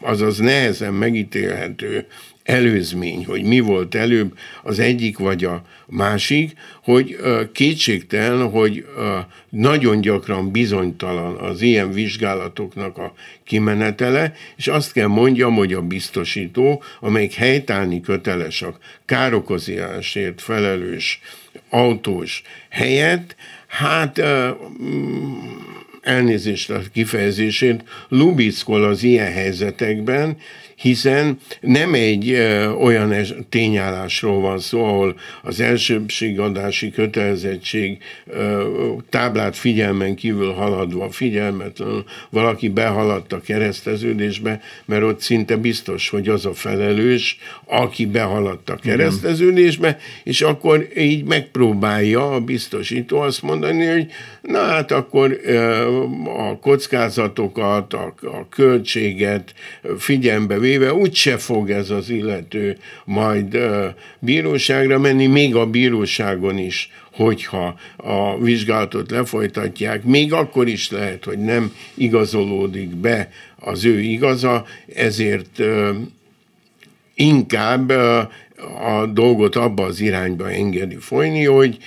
[0.00, 2.06] azaz nehezen megítélhető
[2.48, 7.16] előzmény, hogy mi volt előbb az egyik vagy a másik, hogy
[7.52, 8.86] kétségtelen, hogy
[9.48, 13.12] nagyon gyakran bizonytalan az ilyen vizsgálatoknak a
[13.44, 21.20] kimenetele, és azt kell mondjam, hogy a biztosító, amelyik helytállni köteles a károkozásért felelős
[21.70, 24.20] autós helyett, hát
[24.82, 25.32] mm,
[26.00, 30.36] elnézést a kifejezését, lubickol az ilyen helyzetekben,
[30.80, 32.32] hiszen nem egy
[32.80, 33.14] olyan
[33.48, 37.98] tényállásról van szó, ahol az elsőbségadási kötelezettség
[39.08, 46.46] táblát figyelmen kívül haladva, figyelmetlenül valaki behaladt a kereszteződésbe, mert ott szinte biztos, hogy az
[46.46, 54.06] a felelős, aki behaladt a kereszteződésbe, és akkor így megpróbálja a biztosító azt mondani, hogy
[54.48, 55.40] na hát akkor
[56.24, 59.54] a kockázatokat, a, a költséget
[59.98, 63.58] figyelembe véve úgyse fog ez az illető majd
[64.18, 71.38] bíróságra menni, még a bíróságon is, hogyha a vizsgálatot lefolytatják, még akkor is lehet, hogy
[71.38, 73.30] nem igazolódik be
[73.60, 75.62] az ő igaza, ezért
[77.14, 77.90] inkább
[78.80, 81.78] a dolgot abba az irányba engedi folyni, hogy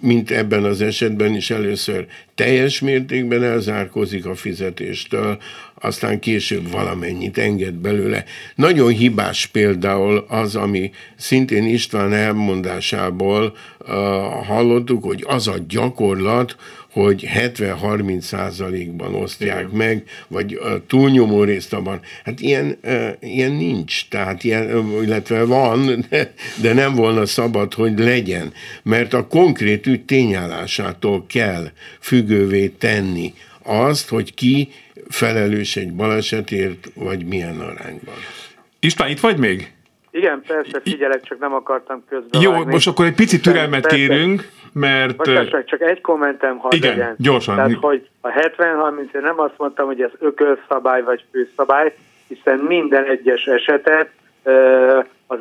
[0.00, 5.38] mint ebben az esetben is először teljes mértékben elzárkozik a fizetéstől,
[5.74, 8.24] aztán később valamennyit enged belőle.
[8.54, 13.86] Nagyon hibás például az, ami szintén István elmondásából uh,
[14.46, 16.56] hallottuk, hogy az a gyakorlat,
[16.92, 19.76] hogy 70-30 százalékban osztják Igen.
[19.76, 22.00] meg, vagy a túlnyomó részt abban.
[22.24, 22.78] Hát ilyen,
[23.20, 29.26] ilyen nincs, tehát ilyen, illetve van, de, de nem volna szabad, hogy legyen, mert a
[29.26, 34.68] konkrét ügy tényállásától kell függővé tenni azt, hogy ki
[35.08, 38.14] felelős egy balesetért, vagy milyen arányban.
[38.80, 39.72] István, itt vagy még?
[40.10, 42.40] Igen, persze, figyelek, csak nem akartam közben.
[42.40, 43.96] Jó, most akkor egy pici türelmet persze.
[43.96, 45.26] kérünk, mert...
[45.26, 47.14] Most csak egy kommentem hadd Igen, legyen.
[47.18, 47.54] gyorsan.
[47.54, 51.94] Tehát, hogy a 70-30, én nem azt mondtam, hogy ez ökölszabály vagy főszabály,
[52.28, 54.10] hiszen minden egyes esetet
[55.26, 55.38] az,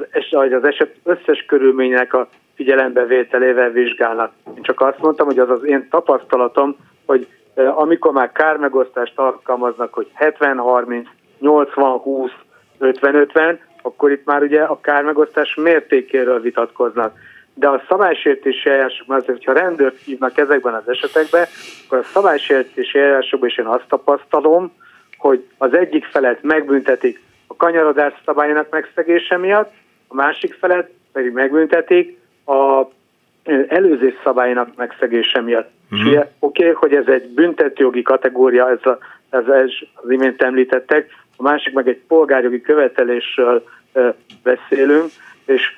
[0.52, 4.32] az eset összes körülmények a figyelembevételével vizsgálnak.
[4.56, 10.12] Én csak azt mondtam, hogy az az én tapasztalatom, hogy amikor már kármegosztást alkalmaznak, hogy
[10.20, 11.06] 70-30,
[11.42, 12.32] 80-20,
[12.80, 17.18] 50-50, akkor itt már ugye a kármegosztás mértékéről vitatkoznak.
[17.60, 21.45] De a szabálysértési eljárásokban azért, hogyha rendőrt hívnak ezekben az esetekben,
[21.86, 24.72] akkor a szabálysértési eljárásokban is én azt tapasztalom,
[25.17, 29.72] hogy az egyik felet megbüntetik a kanyarodás szabályának megszegése miatt,
[30.08, 32.84] a másik felet pedig megbüntetik a
[33.67, 35.69] előzés szabályának megszegése miatt.
[35.91, 36.26] Uh-huh.
[36.39, 38.98] Oké, okay, hogy ez egy büntetőjogi kategória, ez, a,
[39.30, 45.10] ez, ez az imént említettek, a másik meg egy polgárjogi követelésről e, beszélünk,
[45.50, 45.76] és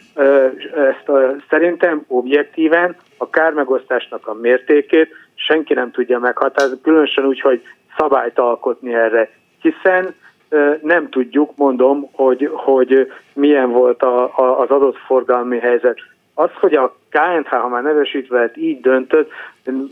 [0.75, 1.11] ezt
[1.49, 7.61] szerintem objektíven a kármegosztásnak a mértékét senki nem tudja meghatározni, különösen úgy, hogy
[7.97, 9.29] szabályt alkotni erre,
[9.61, 10.15] hiszen
[10.81, 15.99] nem tudjuk, mondom, hogy, hogy milyen volt a, a, az adott forgalmi helyzet.
[16.33, 19.31] Az, hogy a KNH, ha már nevesítve így döntött,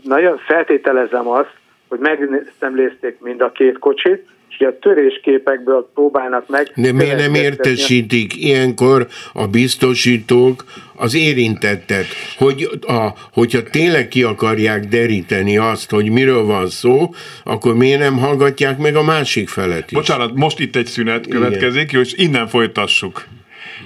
[0.04, 1.54] nagyon feltételezem azt,
[1.88, 6.72] hogy megszemlézték mind a két kocsit, és a törésképekből próbálnak meg.
[6.74, 10.64] De miért nem értesítik ilyenkor a biztosítók
[10.96, 12.06] az érintettet,
[12.38, 18.18] hogy a, hogyha tényleg ki akarják deríteni azt, hogy miről van szó, akkor miért nem
[18.18, 19.96] hallgatják meg a másik felet is?
[19.96, 22.04] Bocsánat, most itt egy szünet következik, Igen.
[22.04, 23.24] és innen folytassuk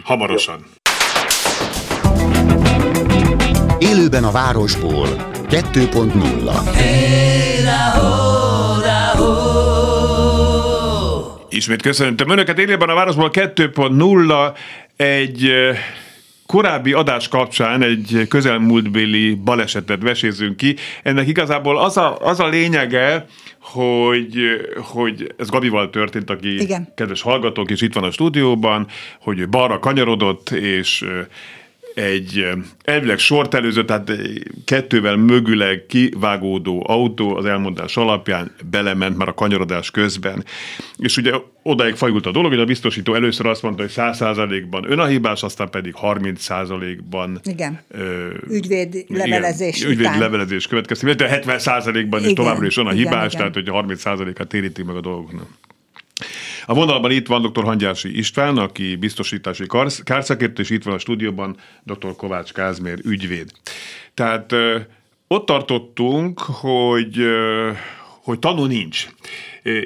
[0.04, 0.58] hamarosan.
[0.58, 0.64] Jó.
[3.78, 5.06] Élőben a városból
[5.50, 8.33] 2.0
[11.54, 14.56] Ismét köszöntöm Önöket élőben a városból 2.0
[14.96, 15.52] egy
[16.46, 20.76] korábbi adás kapcsán egy közelmúltbéli balesetet vesézünk ki.
[21.02, 23.26] Ennek igazából az a, az a lényege,
[23.60, 24.34] hogy,
[24.76, 26.92] hogy ez Gabival történt, aki Igen.
[26.94, 28.86] kedves hallgatók, és itt van a stúdióban,
[29.20, 31.04] hogy balra kanyarodott, és
[31.94, 32.48] egy
[32.84, 34.12] elvileg sort előző, tehát
[34.64, 40.44] kettővel mögüleg kivágódó autó az elmondás alapján belement már a kanyarodás közben.
[40.98, 44.98] És ugye odáig fajult a dolog, hogy a biztosító először azt mondta, hogy 100%-ban ön
[44.98, 47.80] a hibás, aztán pedig 30%-ban igen.
[47.88, 53.32] Ö, ügyvéd levelezés igen, ügyvéd levelezés következtében, de 70%-ban is továbbra is ön a hibás,
[53.32, 55.46] igen, tehát hogy a 30%-át térítik meg a dolgoknak.
[56.66, 57.64] A vonalban itt van dr.
[57.64, 59.66] Hangyási István, aki biztosítási
[60.04, 62.16] kárszakértő, és itt van a stúdióban dr.
[62.16, 63.50] Kovács Kázmér ügyvéd.
[64.14, 64.54] Tehát
[65.28, 67.16] ott tartottunk, hogy,
[68.22, 69.06] hogy tanú nincs.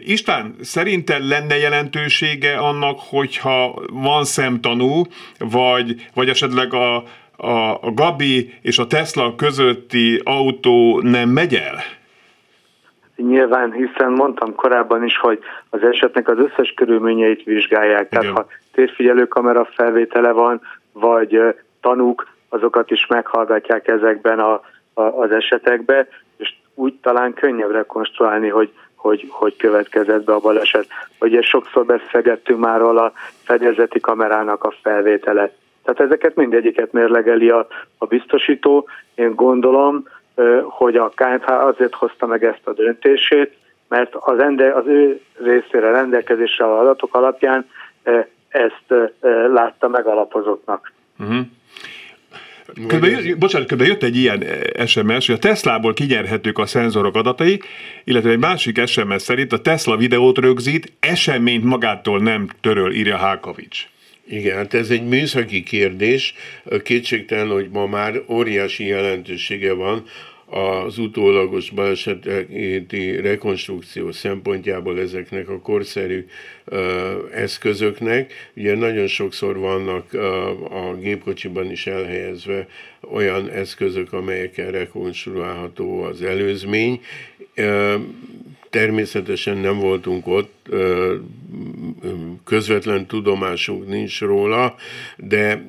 [0.04, 5.02] István, szerinted lenne jelentősége annak, hogyha van szemtanú,
[5.38, 6.96] vagy, vagy esetleg a,
[7.36, 11.76] a, a Gabi és a Tesla közötti autó nem megy el?
[13.16, 15.38] Nyilván, hiszen mondtam korábban is, hogy
[15.70, 18.06] az esetnek az összes körülményeit vizsgálják.
[18.10, 18.20] Igen.
[18.20, 20.60] Tehát ha térfigyelő kamera felvétele van,
[20.92, 21.40] vagy
[21.80, 24.52] tanúk, azokat is meghallgatják ezekben a,
[24.94, 30.86] a, az esetekben, és úgy talán könnyebb rekonstruálni, hogy hogy, hogy következett be a baleset.
[31.20, 33.12] Ugye sokszor beszélgettünk már a
[33.44, 35.52] fedezeti kamerának a felvétele.
[35.84, 37.66] Tehát ezeket mindegyiket mérlegeli a,
[37.98, 38.88] a biztosító.
[39.14, 40.08] Én gondolom,
[40.64, 43.56] hogy a KNH azért hozta meg ezt a döntését,
[43.88, 47.66] mert az, ende, az ő részére rendelkezésre a adatok alapján
[48.48, 49.10] ezt
[49.52, 50.92] látta megalapozottnak.
[51.18, 51.46] Uh-huh.
[52.86, 54.44] Közben, bocsánat, közben jött egy ilyen
[54.86, 57.60] SMS, hogy a Teslából kinyerhetők a szenzorok adatai,
[58.04, 63.88] illetve egy másik SMS szerint a Tesla videót rögzít, eseményt magától nem töröl, írja Hákavics.
[64.26, 66.34] Igen, hát ez egy műszaki kérdés.
[66.82, 70.02] Kétségtelen, hogy ma már óriási jelentősége van
[70.50, 76.26] az utólagos baleseti rekonstrukció szempontjából ezeknek a korszerű
[77.32, 78.32] eszközöknek.
[78.56, 80.14] Ugye nagyon sokszor vannak
[80.70, 82.66] a gépkocsiban is elhelyezve
[83.00, 87.00] olyan eszközök, amelyekkel rekonstruálható az előzmény.
[88.70, 90.68] Természetesen nem voltunk ott,
[92.44, 94.74] közvetlen tudomásunk nincs róla,
[95.16, 95.64] de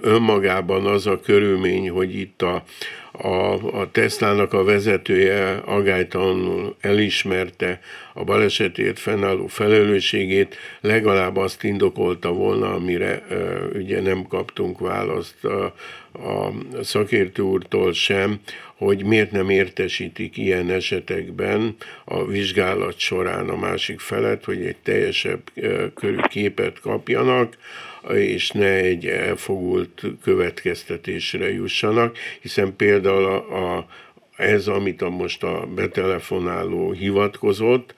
[0.00, 2.64] önmagában az a körülmény, hogy itt a,
[3.22, 7.80] a, a Teslának a vezetője agálytalanul elismerte
[8.14, 13.22] a balesetért fennálló felelősségét, legalább azt indokolta volna, amire
[13.74, 15.64] ugye nem kaptunk választ a,
[16.12, 16.52] a
[16.82, 18.40] szakértő úrtól sem,
[18.74, 25.40] hogy miért nem értesítik ilyen esetekben a vizsgálat során a másik felet, hogy egy teljesebb
[25.94, 27.56] körű képet kapjanak,
[28.08, 33.86] és ne egy elfogult következtetésre jussanak, hiszen például a, a
[34.36, 37.94] ez, amit a most a betelefonáló hivatkozott,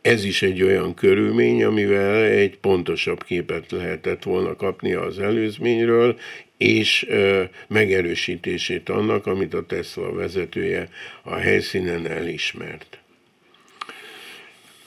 [0.00, 6.18] ez is egy olyan körülmény, amivel egy pontosabb képet lehetett volna kapni az előzményről,
[6.56, 10.88] és ö, megerősítését annak, amit a Tesla vezetője
[11.22, 12.98] a helyszínen elismert.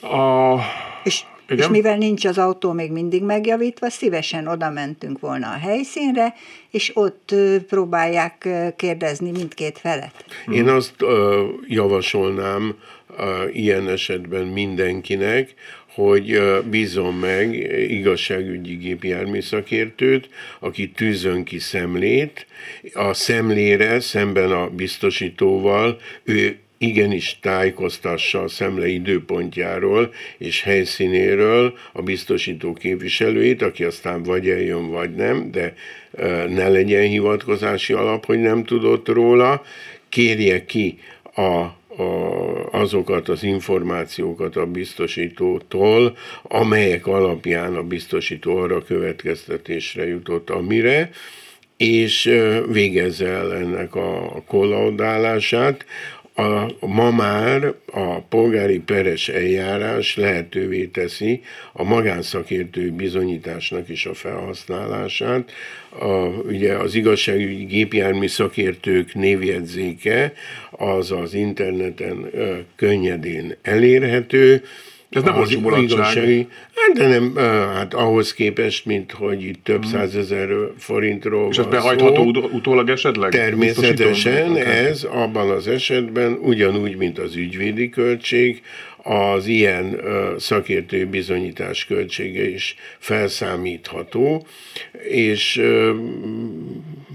[0.02, 0.58] A...
[1.04, 1.22] És
[1.52, 1.64] igen?
[1.64, 6.34] És mivel nincs az autó még mindig megjavítva, szívesen oda mentünk volna a helyszínre,
[6.72, 7.36] és ott
[7.68, 10.26] próbálják kérdezni mindkét felet.
[10.52, 10.96] Én azt
[11.68, 12.76] javasolnám
[13.54, 15.54] ilyen esetben mindenkinek,
[15.94, 17.54] hogy bízom meg
[17.90, 22.48] igazságügyi gépjármű szakértőt, aki tűzön ki szemlét,
[22.94, 32.74] a szemlére szemben a biztosítóval ő igenis tájékoztassa a szemle időpontjáról és helyszínéről a biztosító
[32.74, 35.74] képviselőit, aki aztán vagy eljön, vagy nem, de
[36.48, 39.64] ne legyen hivatkozási alap, hogy nem tudott róla,
[40.10, 41.00] kérje ki
[41.34, 41.74] a, a,
[42.72, 51.10] azokat az információkat a biztosítótól, amelyek alapján a biztosító arra következtetésre jutott, amire,
[51.78, 52.32] és
[52.68, 55.86] végezze el ennek a kollaudálását,
[56.36, 61.42] a, ma már a polgári peres eljárás lehetővé teszi
[61.74, 65.52] a magánszakértői bizonyításnak is a felhasználását.
[65.90, 66.14] A,
[66.48, 70.34] ugye az igazságügyi gépjármű szakértők névjegyzéke
[70.72, 72.30] az az interneten
[72.76, 74.64] könnyedén elérhető,
[75.12, 77.36] ez nem az igazsági, hát de nem,
[77.74, 79.92] hát ahhoz képest, mint hogy itt több hmm.
[79.92, 83.32] százezer forintról És ez behajtható utólag esetleg?
[83.32, 88.62] Természetesen ez abban az esetben ugyanúgy, mint az ügyvédi költség,
[89.04, 90.00] az ilyen
[90.38, 94.46] szakértői bizonyítás költsége is felszámítható,
[95.10, 95.62] és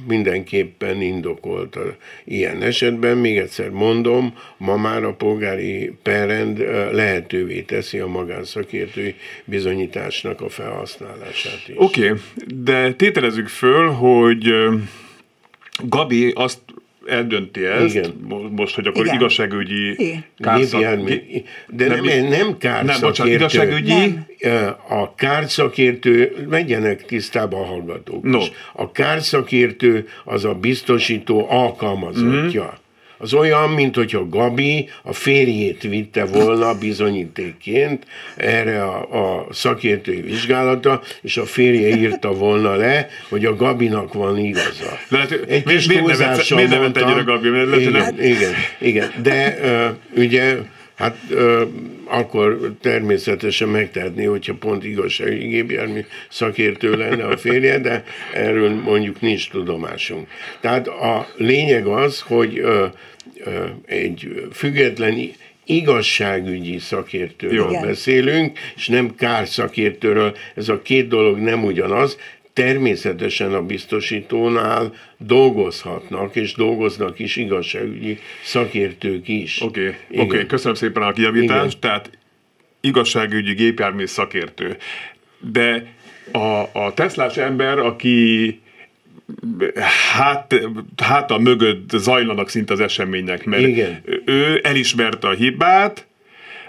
[0.07, 1.79] mindenképpen indokolt
[2.25, 3.16] ilyen esetben.
[3.16, 6.59] Még egyszer mondom, ma már a polgári perrend
[6.92, 9.14] lehetővé teszi a magánszakértői
[9.45, 11.75] bizonyításnak a felhasználását is.
[11.77, 12.21] Oké, okay,
[12.62, 14.55] de tételezzük föl, hogy
[15.85, 16.59] Gabi azt
[17.09, 18.12] eldönti ezt, Igen.
[18.51, 19.16] most, hogy akkor Igen.
[19.16, 19.97] igazságügyi
[20.38, 20.81] kárszak...
[21.69, 22.87] De nem, nem, nem kárszakértő.
[22.87, 23.92] Nem, bocsánat, igazságügyi...
[23.92, 24.77] Nem.
[24.88, 28.38] A kárszakértő, megyenek tisztába a hallgatók no.
[28.38, 28.51] is.
[28.73, 32.62] A kárszakértő az a biztosító alkalmazottja.
[32.62, 32.85] Mm-hmm
[33.18, 41.02] az olyan, mint hogyha Gabi a férjét vitte volna bizonyítékként erre a, a szakértői vizsgálata,
[41.22, 44.98] és a férje írta volna le, hogy a Gabinak van igaza.
[45.09, 47.48] Lehet, Egy kis miért nevet ennyire Gabi?
[47.48, 48.14] Mert igen, nem...
[48.18, 49.59] igen, igen, de
[50.14, 50.57] uh, ugye
[50.96, 51.62] Hát ö,
[52.09, 59.51] akkor természetesen megtehetné, hogyha pont igazsági gépjármű szakértő lenne a férje, de erről mondjuk nincs
[59.51, 60.29] tudomásunk.
[60.61, 62.87] Tehát a lényeg az, hogy ö,
[63.45, 65.14] ö, egy független
[65.66, 67.81] igazságügyi szakértőről Jó.
[67.81, 70.37] beszélünk, és nem kárszakértőről.
[70.55, 72.19] Ez a két dolog nem ugyanaz
[72.57, 79.61] természetesen a biztosítónál dolgozhatnak, és dolgoznak is igazságügyi szakértők is.
[79.61, 80.25] Oké, okay.
[80.25, 80.47] okay.
[80.47, 81.79] köszönöm szépen a kijavítást.
[81.79, 82.11] Tehát
[82.81, 84.77] igazságügyi gépjármű szakértő.
[85.38, 85.95] De
[86.33, 88.61] a, a Teslás ember, aki
[90.12, 90.55] hát,
[90.97, 94.03] hát a mögött zajlanak szinte az események, mert Igen.
[94.25, 96.07] ő elismerte a hibát,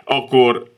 [0.03, 0.71] akkor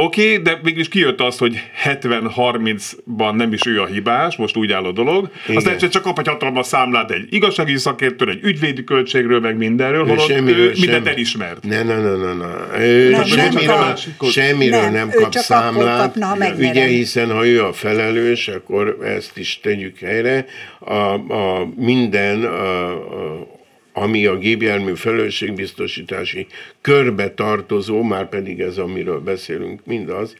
[0.00, 4.72] Oké, okay, de mégis kijött az, hogy 70-30-ban nem is ő a hibás, most úgy
[4.72, 5.30] áll a dolog.
[5.44, 5.56] Igen.
[5.56, 10.06] Aztán egyszer csak kap egy hatalmas számlát egy igazsági szakértő, egy ügyvédi költségről, meg mindenről,
[10.06, 11.08] holott semmiről, ő mindent semmi.
[11.08, 11.62] elismert.
[11.62, 12.84] Ne, ne, ne, ne, ne.
[12.84, 16.00] Ő nem, semmiről, nem kap, semmiről nem, nem kap számlát.
[16.00, 20.46] Kapna, ugye, hiszen ha ő a felelős, akkor ezt is tegyük helyre.
[20.78, 20.94] A,
[21.32, 23.57] a minden a, a,
[24.02, 26.46] ami a gépjármű felelősségbiztosítási
[26.80, 30.36] körbe tartozó, már pedig ez, amiről beszélünk, mindaz,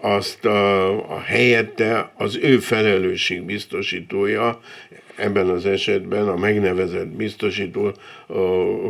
[0.00, 4.60] azt a, a helyette az ő felelősségbiztosítója
[5.16, 7.92] ebben az esetben a megnevezett biztosító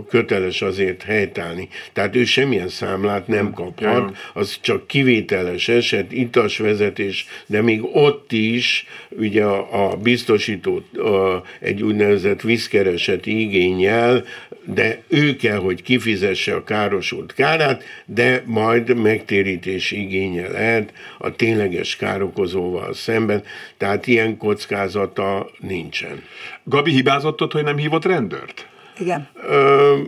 [0.09, 1.69] köteles azért helytállni.
[1.93, 8.87] Tehát ő semmilyen számlát nem kaphat, az csak kivételes eset, itasvezetés, de még ott is
[9.11, 14.25] ugye a, a biztosító a, egy úgynevezett vízkereseti igényel,
[14.65, 21.97] de ő kell, hogy kifizesse a károsult kárát, de majd megtérítés igénye lehet a tényleges
[21.97, 23.43] károkozóval szemben,
[23.77, 26.23] tehát ilyen kockázata nincsen.
[26.65, 28.67] Gabi hibázott ott, hogy nem hívott rendőrt?
[28.99, 29.29] Igen.
[29.47, 29.99] Ö,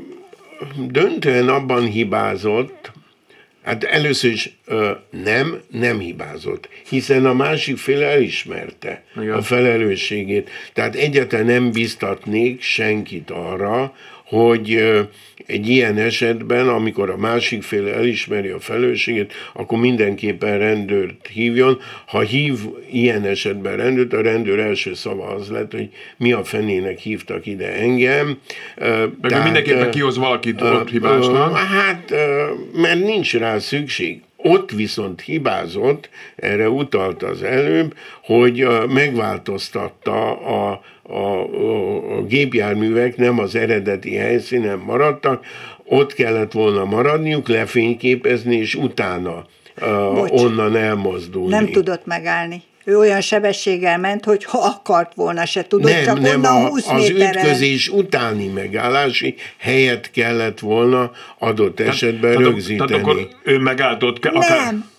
[0.77, 2.93] döntően abban hibázott,
[3.67, 4.91] Hát először is ö,
[5.25, 9.35] nem, nem hibázott, hiszen a másik fél elismerte Igen.
[9.35, 10.51] a felelősségét.
[10.73, 13.95] Tehát egyáltalán nem biztatnék senkit arra,
[14.27, 14.83] hogy
[15.47, 21.79] egy ilyen esetben, amikor a másik fél elismeri a felelősségét, akkor mindenképpen rendőrt hívjon.
[22.07, 22.59] Ha hív
[22.91, 27.73] ilyen esetben rendőrt, a rendőr első szava az lett, hogy mi a fenének hívtak ide
[27.73, 28.39] engem.
[28.77, 31.57] Meg Tehát, mindenképpen kihoz valakit ott hibásnak.
[31.57, 32.15] Hát,
[32.73, 34.21] mert nincs rá szükség.
[34.37, 43.39] Ott viszont hibázott, erre utalt az előbb, hogy megváltoztatta a, a, a, a gépjárművek nem
[43.39, 45.45] az eredeti helyszínen maradtak,
[45.85, 49.47] ott kellett volna maradniuk, lefényképezni, és utána
[50.15, 51.51] Bocs, onnan elmozdulni.
[51.51, 52.63] Nem tudott megállni.
[52.87, 56.69] Ő olyan sebességgel ment, hogy ha akart volna, se tudott, nem, csak nem, onnan a,
[56.69, 62.91] 20 Az ütközés utáni megállási helyet kellett volna adott esetben tehát, rögzíteni.
[62.91, 64.33] Tehát akkor ő megállt ott?
[64.33, 64.91] Nem.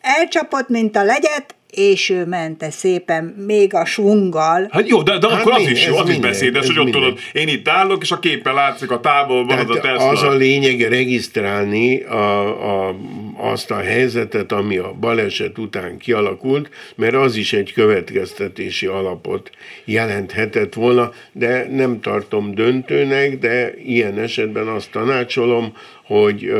[0.00, 4.68] Elcsapott, mint a legyet, és ő mente szépen még a svunggal.
[4.70, 7.18] Hát jó, de, de hát akkor az is jó, az is beszédes, hogy ott tudod,
[7.32, 10.08] én itt állok, és a képen látszik a távolban az a Tesla.
[10.08, 12.96] Az a lényeg regisztrálni a, a,
[13.36, 19.50] azt a helyzetet, ami a baleset után kialakult, mert az is egy következtetési alapot
[19.84, 25.72] jelenthetett volna, de nem tartom döntőnek, de ilyen esetben azt tanácsolom,
[26.06, 26.52] hogy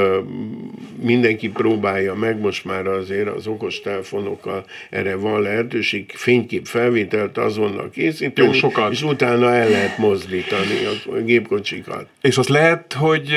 [1.02, 8.46] mindenki próbálja meg, most már azért az okostelefonokkal erre van lehetőség, fénykép felvételt azonnal készíteni,
[8.46, 8.92] Jó, sokat.
[8.92, 12.06] és utána el lehet mozdítani a gépkocsikat.
[12.20, 13.32] És az lehet, hogy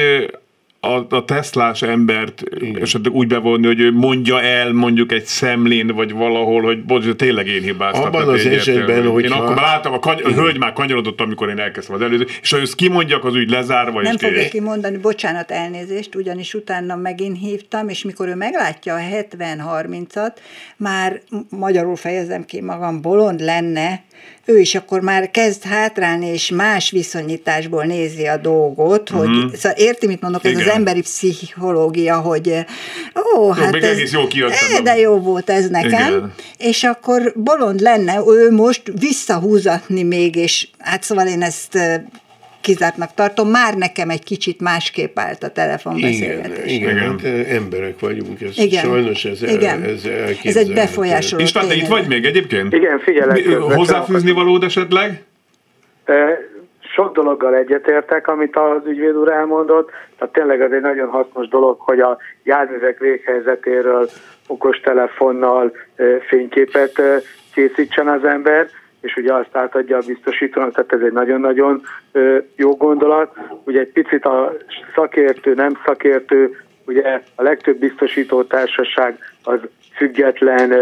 [0.80, 2.82] a, a Teslás embert Igen.
[2.82, 7.48] esetleg úgy bevonni, hogy ő mondja el mondjuk egy szemlén, vagy valahol, hogy bocs, tényleg
[7.48, 8.04] én hibáztam.
[8.04, 11.50] Abban az esetben, hogy Én akkor már láttam, a, kany- a hölgy már kanyarodott, amikor
[11.50, 14.02] én elkezdtem az előző, és ha ezt kimondjak, az úgy lezárva.
[14.02, 20.34] Nem fogja kimondani, bocsánat, elnézést, ugyanis utána megint hívtam, és mikor ő meglátja a 70-30-at,
[20.78, 24.04] már magyarul fejezem ki magam, bolond lenne,
[24.46, 29.54] ő is akkor már kezd hátrálni, és más viszonyításból nézi a dolgot, hogy uh-huh.
[29.54, 30.60] szóval érti, mit mondok, Igen.
[30.60, 32.66] ez az emberi pszichológia, hogy
[33.36, 34.22] ó, hát ez, jó
[34.78, 36.34] e, de jó volt ez nekem, Igen.
[36.58, 41.78] és akkor bolond lenne ő most visszahúzatni még, és hát szóval én ezt
[42.62, 46.72] kizártnak tartom, már nekem egy kicsit másképp állt a telefonbeszélgetés.
[46.74, 48.84] Igen, igen, hát emberek vagyunk, ez igen.
[48.84, 49.84] sajnos ez, igen.
[49.84, 50.06] ez
[50.44, 52.74] Ez egy befolyásoló István, te itt vagy még egyébként?
[52.74, 53.48] Igen, figyelek.
[53.58, 55.24] Hozzáfűzni valód esetleg?
[56.96, 61.80] Sok dologgal egyetértek, amit az ügyvéd úr elmondott, tehát tényleg ez egy nagyon hasznos dolog,
[61.80, 64.10] hogy a járművek véghelyzetéről
[64.48, 65.72] okostelefonnal
[66.28, 67.02] fényképet
[67.54, 68.68] készítsen az ember,
[69.02, 71.82] és ugye azt átadja a biztosítónak, tehát ez egy nagyon-nagyon
[72.56, 73.38] jó gondolat.
[73.64, 74.54] Ugye egy picit a
[74.96, 79.60] szakértő, nem szakértő, ugye a legtöbb biztosító társaság az
[79.96, 80.74] független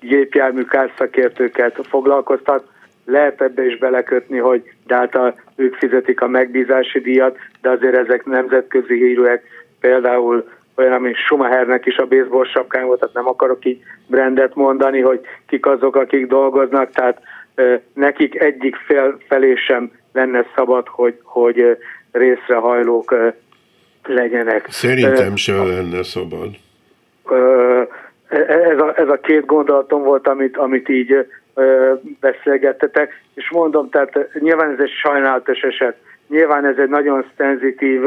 [0.00, 2.68] gépjármű kárszakértőket foglalkoztat,
[3.04, 5.18] lehet ebbe is belekötni, hogy de hát
[5.56, 9.42] ők fizetik a megbízási díjat, de azért ezek nemzetközi hírűek,
[9.80, 15.00] például olyan, ami Schumachernek is a baseball sapkány volt, tehát nem akarok így brandet mondani,
[15.00, 17.20] hogy kik azok, akik dolgoznak, tehát
[17.92, 21.78] nekik egyik fél felé sem lenne szabad, hogy, hogy
[22.12, 23.14] részrehajlók
[24.04, 24.66] legyenek.
[24.68, 26.48] Szerintem sem lenne szabad.
[28.28, 31.26] Ez a, ez a két gondolatom volt, amit, amit így
[32.20, 35.96] beszélgettetek, és mondom, tehát nyilván ez egy sajnálatos eset,
[36.28, 38.00] nyilván ez egy nagyon szenzitív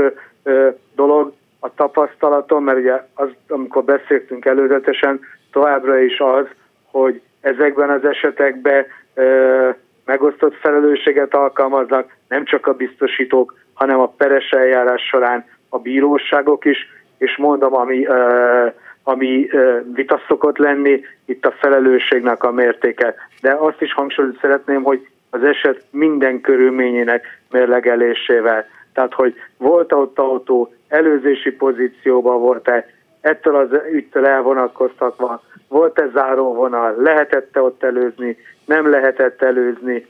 [0.95, 5.19] dolog, a tapasztalatom, mert ugye az, amikor beszéltünk előzetesen,
[5.51, 6.45] továbbra is az,
[6.91, 9.69] hogy ezekben az esetekben ö,
[10.05, 16.77] megosztott felelősséget alkalmaznak nem csak a biztosítók, hanem a peres eljárás során a bíróságok is,
[17.17, 18.67] és mondom, ami, ö,
[19.03, 23.15] ami ö, vita szokott lenni, itt a felelősségnek a mértéke.
[23.41, 28.65] De azt is hangsúlyozni szeretném, hogy az eset minden körülményének mérlegelésével.
[28.93, 32.85] Tehát, hogy volt-e ott autó, előzési pozícióban volt-e,
[33.21, 40.05] ettől az ügytől elvonatkoztatva, volt-e záróvonal, lehetette ott előzni, nem lehetett előzni,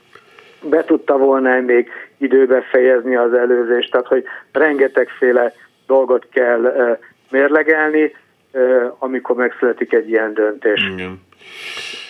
[0.62, 5.52] be tudta volna még időbe fejezni az előzést, tehát hogy rengetegféle
[5.86, 6.96] dolgot kell
[7.30, 8.12] mérlegelni,
[8.98, 10.90] amikor megszületik egy ilyen döntés.
[10.92, 11.20] Igen.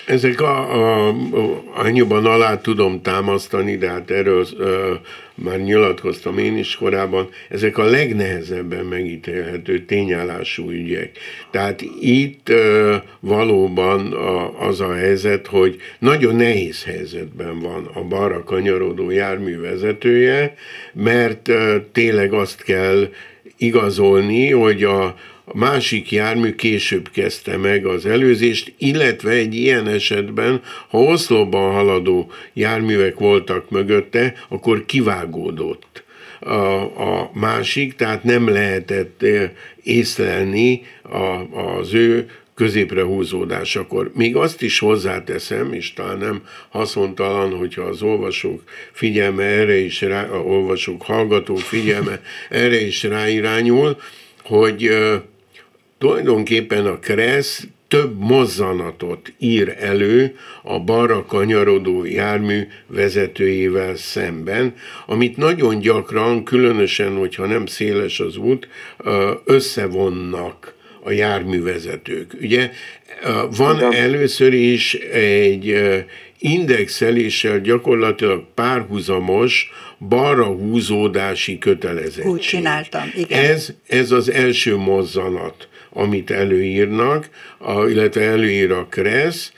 [0.07, 1.15] Ezek a, a,
[1.75, 4.95] annyiban alá tudom támasztani, de hát erről ö,
[5.35, 11.11] már nyilatkoztam én is korábban, ezek a legnehezebben megítélhető tényállású ügyek.
[11.51, 18.45] Tehát itt ö, valóban a, az a helyzet, hogy nagyon nehéz helyzetben van a balra
[18.45, 20.55] kanyarodó jármű vezetője,
[20.93, 23.09] mert ö, tényleg azt kell
[23.57, 25.17] igazolni, hogy a,
[25.53, 32.31] a másik jármű később kezdte meg az előzést, illetve egy ilyen esetben, ha oszlopban haladó
[32.53, 36.03] járművek voltak mögötte, akkor kivágódott
[36.41, 36.81] a,
[37.21, 39.51] a másik, tehát nem lehetett eh,
[39.83, 44.11] észlelni a, az ő középre húzódásakor.
[44.15, 50.29] Még azt is hozzáteszem, és talán nem haszontalan, hogyha az olvasók figyelme erre is rá,
[50.29, 53.97] a olvasók, hallgatók figyelme erre is ráirányul,
[54.43, 55.21] hogy eh,
[56.01, 64.75] Tulajdonképpen a Kressz több mozzanatot ír elő a balra kanyarodó jármű vezetőjével szemben,
[65.07, 68.69] amit nagyon gyakran, különösen, hogyha nem széles az út,
[69.45, 72.33] összevonnak a járművezetők.
[72.41, 72.71] Ugye
[73.57, 75.77] van először is egy
[76.39, 79.71] indexeléssel gyakorlatilag párhuzamos
[80.09, 82.27] balra húzódási kötelezettség.
[82.27, 83.45] Úgy csináltam, igen.
[83.45, 87.29] Ez, ez az első mozzanat amit előírnak,
[87.59, 89.53] a, illetve előír a Kressz,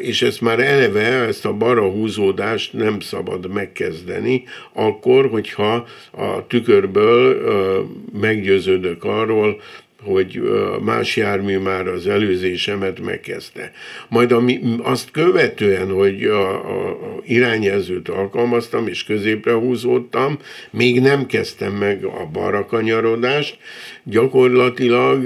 [0.00, 7.42] és ezt már eleve, ezt a bara húzódást nem szabad megkezdeni, akkor, hogyha a tükörből
[8.20, 9.60] meggyőződök arról,
[10.02, 10.40] hogy
[10.80, 13.72] más jármű már az előzésemet megkezdte.
[14.08, 20.38] Majd ami, azt követően, hogy a, a, irányjelzőt alkalmaztam és középre húzódtam,
[20.70, 23.58] még nem kezdtem meg a balra kanyarodást,
[24.04, 25.24] gyakorlatilag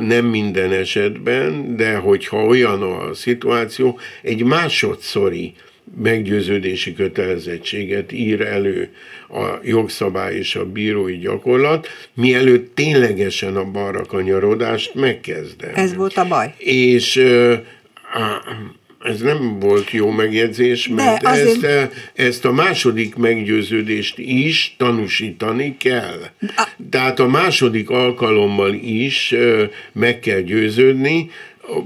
[0.00, 5.54] nem minden esetben, de hogyha olyan a szituáció, egy másodszori
[5.96, 8.88] meggyőződési kötelezettséget ír elő
[9.28, 15.70] a jogszabály és a bírói gyakorlat, mielőtt ténylegesen a balra kanyarodást megkezdem.
[15.74, 16.54] Ez volt a baj.
[16.58, 17.16] És
[19.00, 21.62] ez nem volt jó megjegyzés, mert azért...
[21.62, 26.20] ezt, ezt a második meggyőződést is tanúsítani kell.
[26.56, 26.68] A...
[26.90, 29.34] Tehát a második alkalommal is
[29.92, 31.30] meg kell győződni,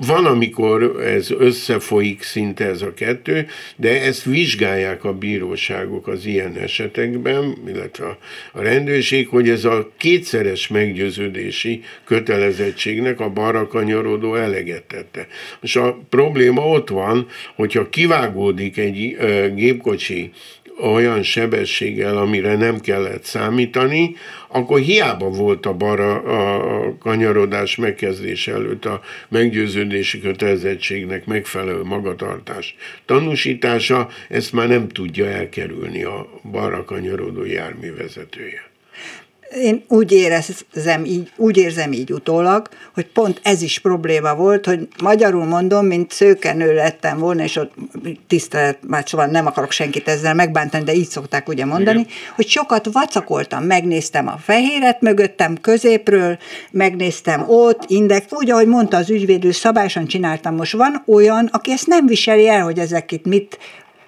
[0.06, 6.56] van, amikor ez összefolyik szinte ez a kettő, de ezt vizsgálják a bíróságok az ilyen
[6.56, 8.18] esetekben, illetve
[8.52, 15.26] a rendőrség, hogy ez a kétszeres meggyőződési kötelezettségnek a balra kanyarodó eleget.
[15.60, 19.16] És a probléma ott van, hogyha kivágódik egy
[19.54, 20.30] gépkocsi
[20.80, 24.14] olyan sebességgel, amire nem kellett számítani,
[24.48, 34.08] akkor hiába volt a bara a kanyarodás megkezdése előtt a meggyőződési kötelezettségnek megfelelő magatartás tanúsítása,
[34.28, 38.72] ezt már nem tudja elkerülni a balra kanyarodó járművezetője
[39.54, 44.88] én úgy érzem így, úgy érzem így utólag, hogy pont ez is probléma volt, hogy
[45.02, 47.72] magyarul mondom, mint szőkenő lettem volna, és ott
[48.26, 52.12] tisztelet, már szóval nem akarok senkit ezzel megbántani, de így szokták ugye mondani, Igen.
[52.34, 56.38] hogy sokat vacakoltam, megnéztem a fehéret mögöttem középről,
[56.70, 60.54] megnéztem ott, index, úgy, ahogy mondta az ügyvédő, szabályosan csináltam.
[60.54, 63.58] Most van olyan, aki ezt nem viseli el, hogy ezek itt mit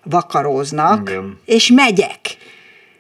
[0.03, 1.39] vakaróznak, Igen.
[1.45, 2.37] és megyek.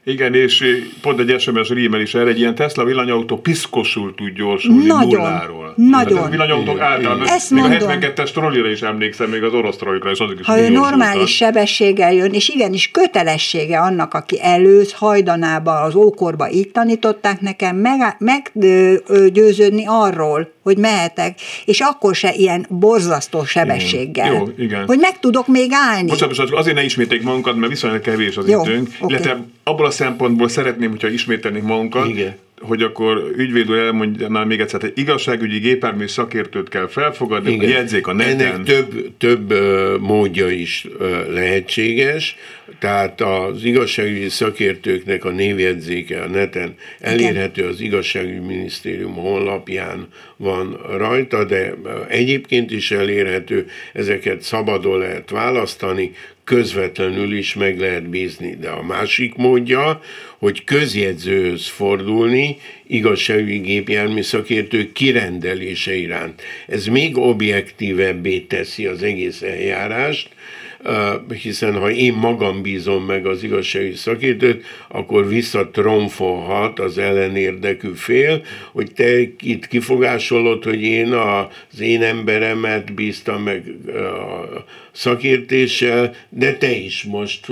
[0.08, 0.64] Igen, és
[1.00, 5.74] pont egy SMS rímel is erre, egy ilyen Tesla villanyautó piszkosul tud gyorsulni nagyon, nulláról.
[5.76, 6.18] Nagyon.
[6.18, 7.88] Hát villanyautók általában, Ezt még mondom.
[7.88, 11.36] a 72-es trollira is emlékszem, még az orosz trollira is azok is Ha ő normális
[11.36, 17.76] sebességgel jön, és igenis kötelessége annak, aki előz, hajdanába, az ókorba így tanították nekem
[18.18, 24.32] meggyőződni meg, arról, hogy mehetek, és akkor se ilyen borzasztó sebességgel.
[24.32, 24.86] Jó, igen.
[24.86, 26.08] Hogy meg tudok még állni.
[26.08, 28.88] Bocsánat, azért ne ismételjük magunkat, mert viszonylag kevés az Jó, időnk.
[29.00, 29.14] Okay.
[29.14, 32.36] Illetve abból a szempontból szeretném, hogyha ismételnék magunkat, Igen.
[32.60, 37.70] Hogy akkor ügyvéd úr elmondja még egyszer, hogy igazságügyi gépármű szakértőt kell felfogadni, Igen.
[37.70, 38.40] jegyzék a neten.
[38.40, 39.52] Ennek több, több
[40.00, 40.86] módja is
[41.30, 42.36] lehetséges,
[42.78, 51.44] tehát az igazságügyi szakértőknek a névjegyzéke a neten elérhető az igazságügyi minisztérium honlapján van rajta,
[51.44, 51.74] de
[52.08, 56.12] egyébként is elérhető, ezeket szabadon lehet választani,
[56.46, 58.56] közvetlenül is meg lehet bízni.
[58.60, 60.00] De a másik módja,
[60.38, 66.42] hogy közjegyzőhöz fordulni igazságügyi gépjármű szakértő kirendelése iránt.
[66.66, 70.28] Ez még objektívebbé teszi az egész eljárást,
[71.42, 78.42] hiszen ha én magam bízom meg az igazságügyi szakértőt, akkor visszatromfolhat az ellenérdekű fél,
[78.72, 84.64] hogy te itt kifogásolod, hogy én az én emberemet bíztam meg a
[84.96, 87.46] szakértéssel, de te is most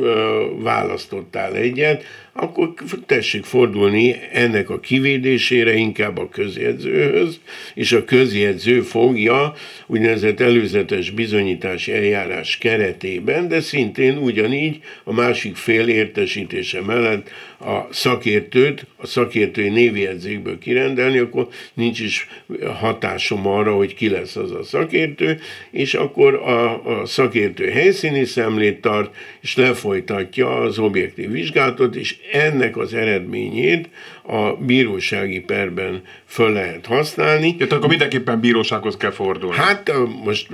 [0.62, 2.04] választottál egyet,
[2.36, 2.74] akkor
[3.06, 7.40] tessék fordulni ennek a kivédésére inkább a közjegyzőhöz,
[7.74, 9.54] és a közjegyző fogja
[9.86, 17.30] úgynevezett előzetes bizonyítási eljárás keretében, de szintén ugyanígy a másik fél értesítése mellett
[17.60, 22.28] a szakértőt, a szakértői névjegyzékből kirendelni, akkor nincs is
[22.74, 25.40] hatásom arra, hogy ki lesz az a szakértő,
[25.70, 27.33] és akkor a, a szakértő
[27.72, 33.88] helyszíni szemlét tart, és lefolytatja az objektív vizsgálatot, és ennek az eredményét
[34.22, 37.56] a bírósági perben föl lehet használni.
[37.58, 39.56] Ja, akkor mindenképpen bírósághoz kell fordulni.
[39.56, 39.92] Hát
[40.24, 40.48] most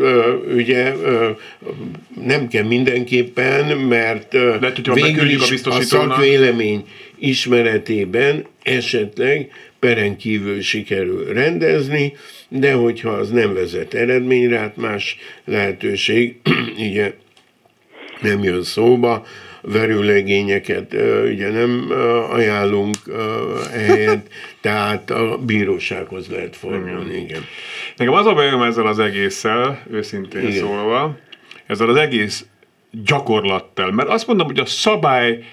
[0.55, 0.93] ugye
[2.25, 6.85] nem kell mindenképpen, mert lehet, végül is a, a szakvélemény
[7.19, 12.13] ismeretében esetleg peren kívül sikerül rendezni,
[12.53, 16.37] de hogyha az nem vezet eredményre, hát más lehetőség
[16.89, 17.15] ugye
[18.21, 19.25] nem jön szóba,
[19.63, 20.95] verőlegényeket
[21.25, 21.91] ugye nem
[22.31, 22.97] ajánlunk
[23.73, 24.27] ehelyett,
[24.61, 27.45] tehát a bírósághoz lehet fordulni, igen.
[27.97, 30.53] Nekem az a bajom ezzel az egésszel, őszintén igen.
[30.53, 31.19] szólva,
[31.67, 32.45] ezzel az egész
[32.91, 35.45] gyakorlattal, mert azt mondom, hogy a szabály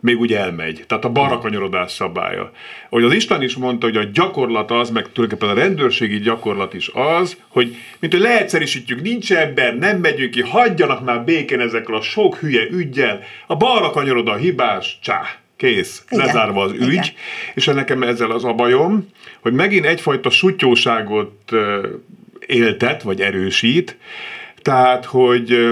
[0.00, 0.84] még úgy elmegy.
[0.86, 2.50] Tehát a balra kanyarodás szabálya.
[2.88, 6.90] Hogy az Isten is mondta, hogy a gyakorlat az, meg tulajdonképpen a rendőrségi gyakorlat is
[6.92, 12.00] az, hogy mint hogy leegyszerűsítjük, nincs ember, nem megyünk ki, hagyjanak már békén ezekkel a
[12.00, 15.22] sok hülye ügyjel, a balra kanyarod a hibás, csá,
[15.56, 16.26] kész, Igen.
[16.26, 17.04] lezárva az ügy, Igen.
[17.54, 19.08] és nekem ezzel az a bajom,
[19.40, 21.52] hogy megint egyfajta sutyóságot
[22.46, 23.96] éltet, vagy erősít,
[24.62, 25.68] tehát, hogy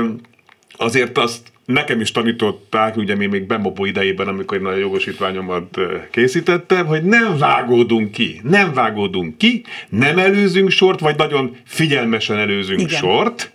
[0.77, 5.79] azért azt nekem is tanították, ugye mi még Bemopó idejében, amikor én a jogosítványomat
[6.11, 12.81] készítettem, hogy nem vágódunk ki, nem vágódunk ki, nem előzünk sort, vagy nagyon figyelmesen előzünk
[12.81, 12.99] Igen.
[12.99, 13.53] sort.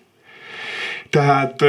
[1.09, 1.63] Tehát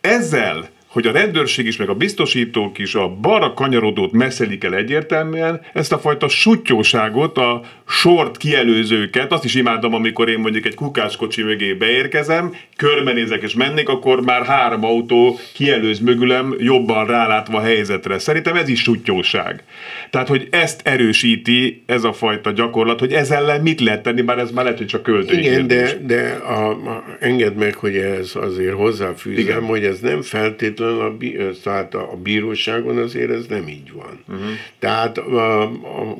[0.00, 5.60] ezzel hogy a rendőrség is, meg a biztosítók is a balra kanyarodót messzelik el egyértelműen,
[5.72, 11.42] ezt a fajta sutyóságot, a sort kielőzőket, azt is imádom, amikor én mondjuk egy kukáskocsi
[11.42, 18.18] mögé beérkezem, körbenézek és mennék, akkor már három autó kielőz mögülem, jobban rálátva a helyzetre.
[18.18, 19.62] Szerintem ez is sutyóság.
[20.10, 24.38] Tehát, hogy ezt erősíti ez a fajta gyakorlat, hogy ez ellen mit lehet tenni, bár
[24.38, 25.96] ez már lehet, hogy csak költői Igen, kérdés.
[26.02, 29.64] de, de a, a, engedd meg, hogy ez azért hozzáfűzem, Igen.
[29.64, 34.24] hogy ez nem feltétlenül feltétlenül a, tehát a bíróságon azért ez nem így van.
[34.28, 34.50] Uh-huh.
[34.78, 36.16] Tehát a, a,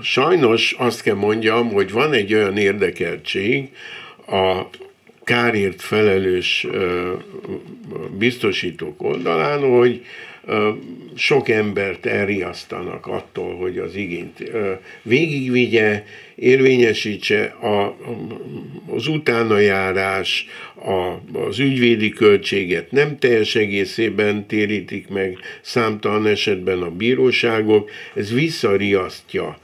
[0.00, 3.68] sajnos azt kell mondjam, hogy van egy olyan érdekeltség
[4.26, 4.62] a
[5.24, 6.66] kárért felelős
[8.18, 10.04] biztosítók oldalán, hogy
[11.14, 14.50] sok embert elriasztanak attól, hogy az igényt
[15.02, 17.96] végigvigye, érvényesítse a,
[18.94, 27.90] az utánajárás, a, az ügyvédi költséget nem teljes egészében térítik meg számtalan esetben a bíróságok,
[28.14, 29.58] ez visszariasztja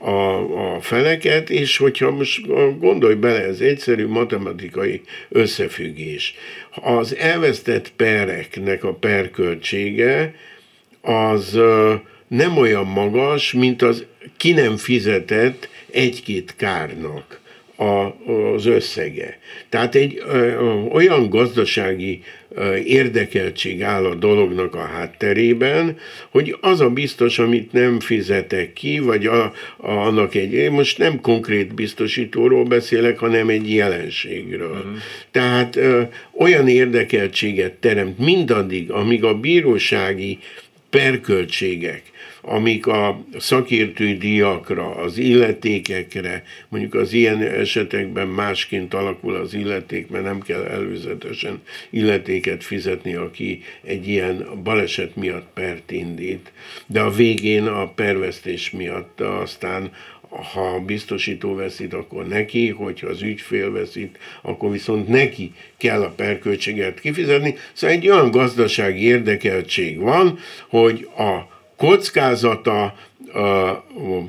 [0.00, 2.46] a, a feleket, és hogyha most
[2.78, 6.34] gondolj bele, ez egyszerű matematikai összefüggés.
[6.70, 10.34] Az elvesztett pereknek a perköltsége
[11.00, 11.58] az
[12.28, 14.04] nem olyan magas, mint az
[14.36, 17.40] ki nem fizetett egy-két kárnak
[17.76, 17.84] a,
[18.54, 19.38] az összege.
[19.68, 20.22] Tehát egy
[20.92, 22.22] olyan gazdasági
[22.84, 25.96] érdekeltség áll a dolognak a hátterében,
[26.30, 29.52] hogy az a biztos, amit nem fizetek ki, vagy a, a,
[29.90, 34.70] annak egy, én most nem konkrét biztosítóról beszélek, hanem egy jelenségről.
[34.70, 34.96] Uh-huh.
[35.30, 36.02] Tehát ö,
[36.38, 40.38] olyan érdekeltséget teremt mindaddig, amíg a bírósági
[40.90, 42.02] perköltségek,
[42.42, 50.24] amik a szakértői díjakra, az illetékekre, mondjuk az ilyen esetekben másként alakul az illeték, mert
[50.24, 56.52] nem kell előzetesen illetéket fizetni, aki egy ilyen baleset miatt pert indít,
[56.86, 59.90] de a végén a pervesztés miatt aztán
[60.52, 66.12] ha a biztosító veszít, akkor neki, hogyha az ügyfél veszít, akkor viszont neki kell a
[66.16, 67.54] perköltséget kifizetni.
[67.72, 70.38] Szóval egy olyan gazdasági érdekeltség van,
[70.68, 72.94] hogy a kockázata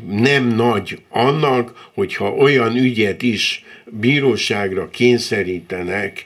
[0.10, 6.26] nem nagy annak, hogyha olyan ügyet is bíróságra kényszerítenek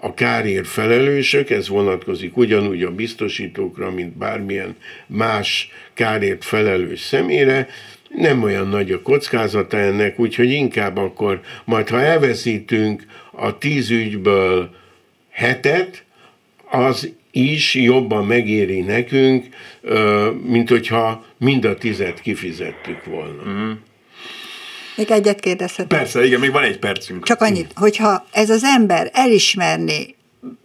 [0.00, 7.68] a kárért felelősök, ez vonatkozik ugyanúgy a biztosítókra, mint bármilyen más kárért felelős személyre,
[8.08, 14.70] nem olyan nagy a kockázata ennek, úgyhogy inkább akkor majd, ha elveszítünk a tíz ügyből
[15.30, 16.04] hetet,
[16.70, 19.46] az is jobban megéri nekünk,
[20.42, 23.42] mint hogyha mind a tizet kifizettük volna.
[23.48, 23.70] Mm.
[24.96, 25.98] Még egyet kérdezhetek?
[25.98, 27.24] Persze, igen, még van egy percünk.
[27.24, 30.14] Csak annyit, hogyha ez az ember elismerni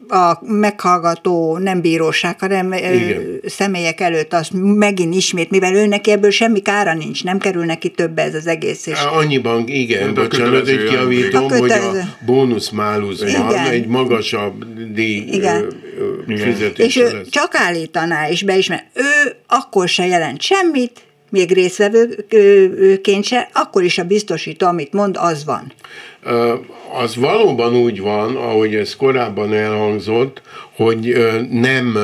[0.07, 3.41] a meghallgató nem bíróság, hanem Igen.
[3.45, 8.17] személyek előtt azt megint ismét, mivel őnek ebből semmi kára nincs, nem kerül neki több
[8.17, 8.85] ez az egész.
[8.85, 8.99] És...
[9.11, 11.93] Annyiban, igen, bocsánat, hogy kiavítom, hogy a
[12.25, 15.73] bónusz máluszban egy magasabb díj igen.
[16.27, 17.29] fizetés És ő lesz.
[17.29, 24.03] csak állítaná és beismer, ő akkor se jelent semmit, még részvevőként se, akkor is a
[24.03, 25.73] biztosító, amit mond, az van.
[26.93, 30.41] Az valóban úgy van, ahogy ez korábban elhangzott,
[30.75, 31.17] hogy
[31.51, 31.97] nem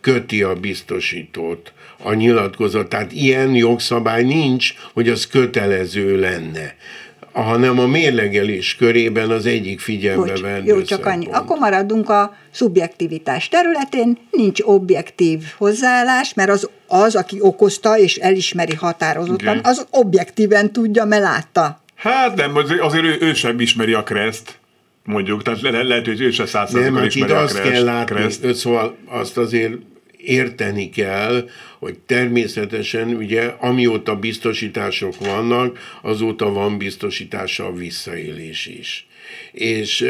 [0.00, 1.72] köti a biztosítót
[2.02, 2.88] a nyilatkozat.
[2.88, 6.74] Tehát ilyen jogszabály nincs, hogy az kötelező lenne
[7.32, 11.26] hanem a mérlegelés körében az egyik figyelembe vendő Jó, csak annyi.
[11.30, 18.74] Akkor maradunk a szubjektivitás területén, nincs objektív hozzáállás, mert az, az aki okozta és elismeri
[18.74, 19.70] határozottan, okay.
[19.70, 21.80] az objektíven tudja, mert látta.
[21.94, 24.58] Hát nem, azért ő, ő sem ismeri a kreszt
[25.04, 28.54] mondjuk, tehát le, lehet, hogy ő se százszerzőkön hát ismeri a azt kell látni, kreszt.
[28.54, 29.72] szóval azt azért
[30.24, 31.48] érteni kell,
[31.78, 39.06] hogy természetesen ugye amióta biztosítások vannak, azóta van biztosítása a visszaélés is.
[39.52, 40.06] És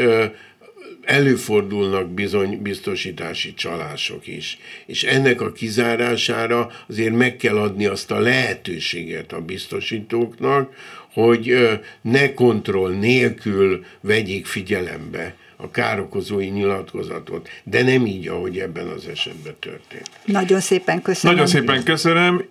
[1.01, 4.57] előfordulnak bizony biztosítási csalások is.
[4.85, 10.73] És ennek a kizárására azért meg kell adni azt a lehetőséget a biztosítóknak,
[11.13, 11.69] hogy
[12.01, 19.55] ne kontroll nélkül vegyék figyelembe a károkozói nyilatkozatot, de nem így, ahogy ebben az esetben
[19.59, 20.09] történt.
[20.25, 21.35] Nagyon szépen köszönöm.
[21.35, 22.45] Nagyon szépen köszönöm.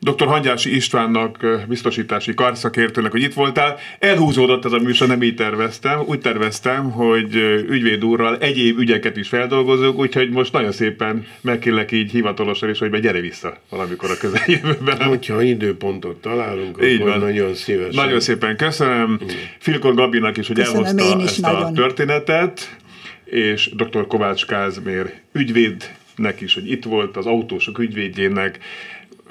[0.00, 0.26] Dr.
[0.26, 3.78] Hangyási Istvánnak, biztosítási karszakértőnek, hogy itt voltál.
[3.98, 6.00] Elhúzódott ez a műsor, nem így terveztem.
[6.06, 7.34] Úgy terveztem, hogy
[7.68, 13.00] ügyvéd úrral egyéb ügyeket is feldolgozunk, úgyhogy most nagyon szépen megkérlek így hivatalosan is, hogy
[13.00, 15.02] gyere vissza valamikor a közeljövőben.
[15.02, 17.18] Hogyha időpontot találunk, így akkor van.
[17.18, 18.04] nagyon szívesen.
[18.04, 19.20] Nagyon szépen köszönöm.
[19.58, 21.62] Filkor Gabinak is, hogy köszönöm elhozta ezt nagyon.
[21.62, 22.76] a történetet,
[23.24, 24.06] és dr.
[24.06, 28.58] Kovács Kázmér ügyvédnek is, hogy itt volt, az autósok ügyvédjének,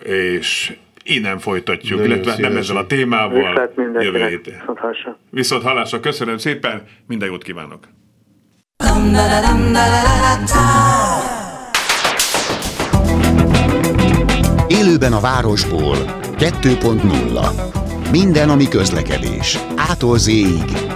[0.04, 0.74] és
[1.04, 3.72] innen folytatjuk, Nagyon illetve nem ezzel a témával.
[3.99, 4.64] Jövő héten.
[5.30, 5.99] Viszont hallásra.
[5.99, 7.88] Köszönöm szépen, minden jót kívánok!
[14.68, 15.95] Élőben a városból
[16.38, 17.82] 2.0
[18.12, 19.58] Minden, ami közlekedés.
[19.76, 20.32] Ától z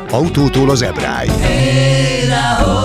[0.10, 1.30] autótól az ebráig.
[1.30, 2.85] Hey,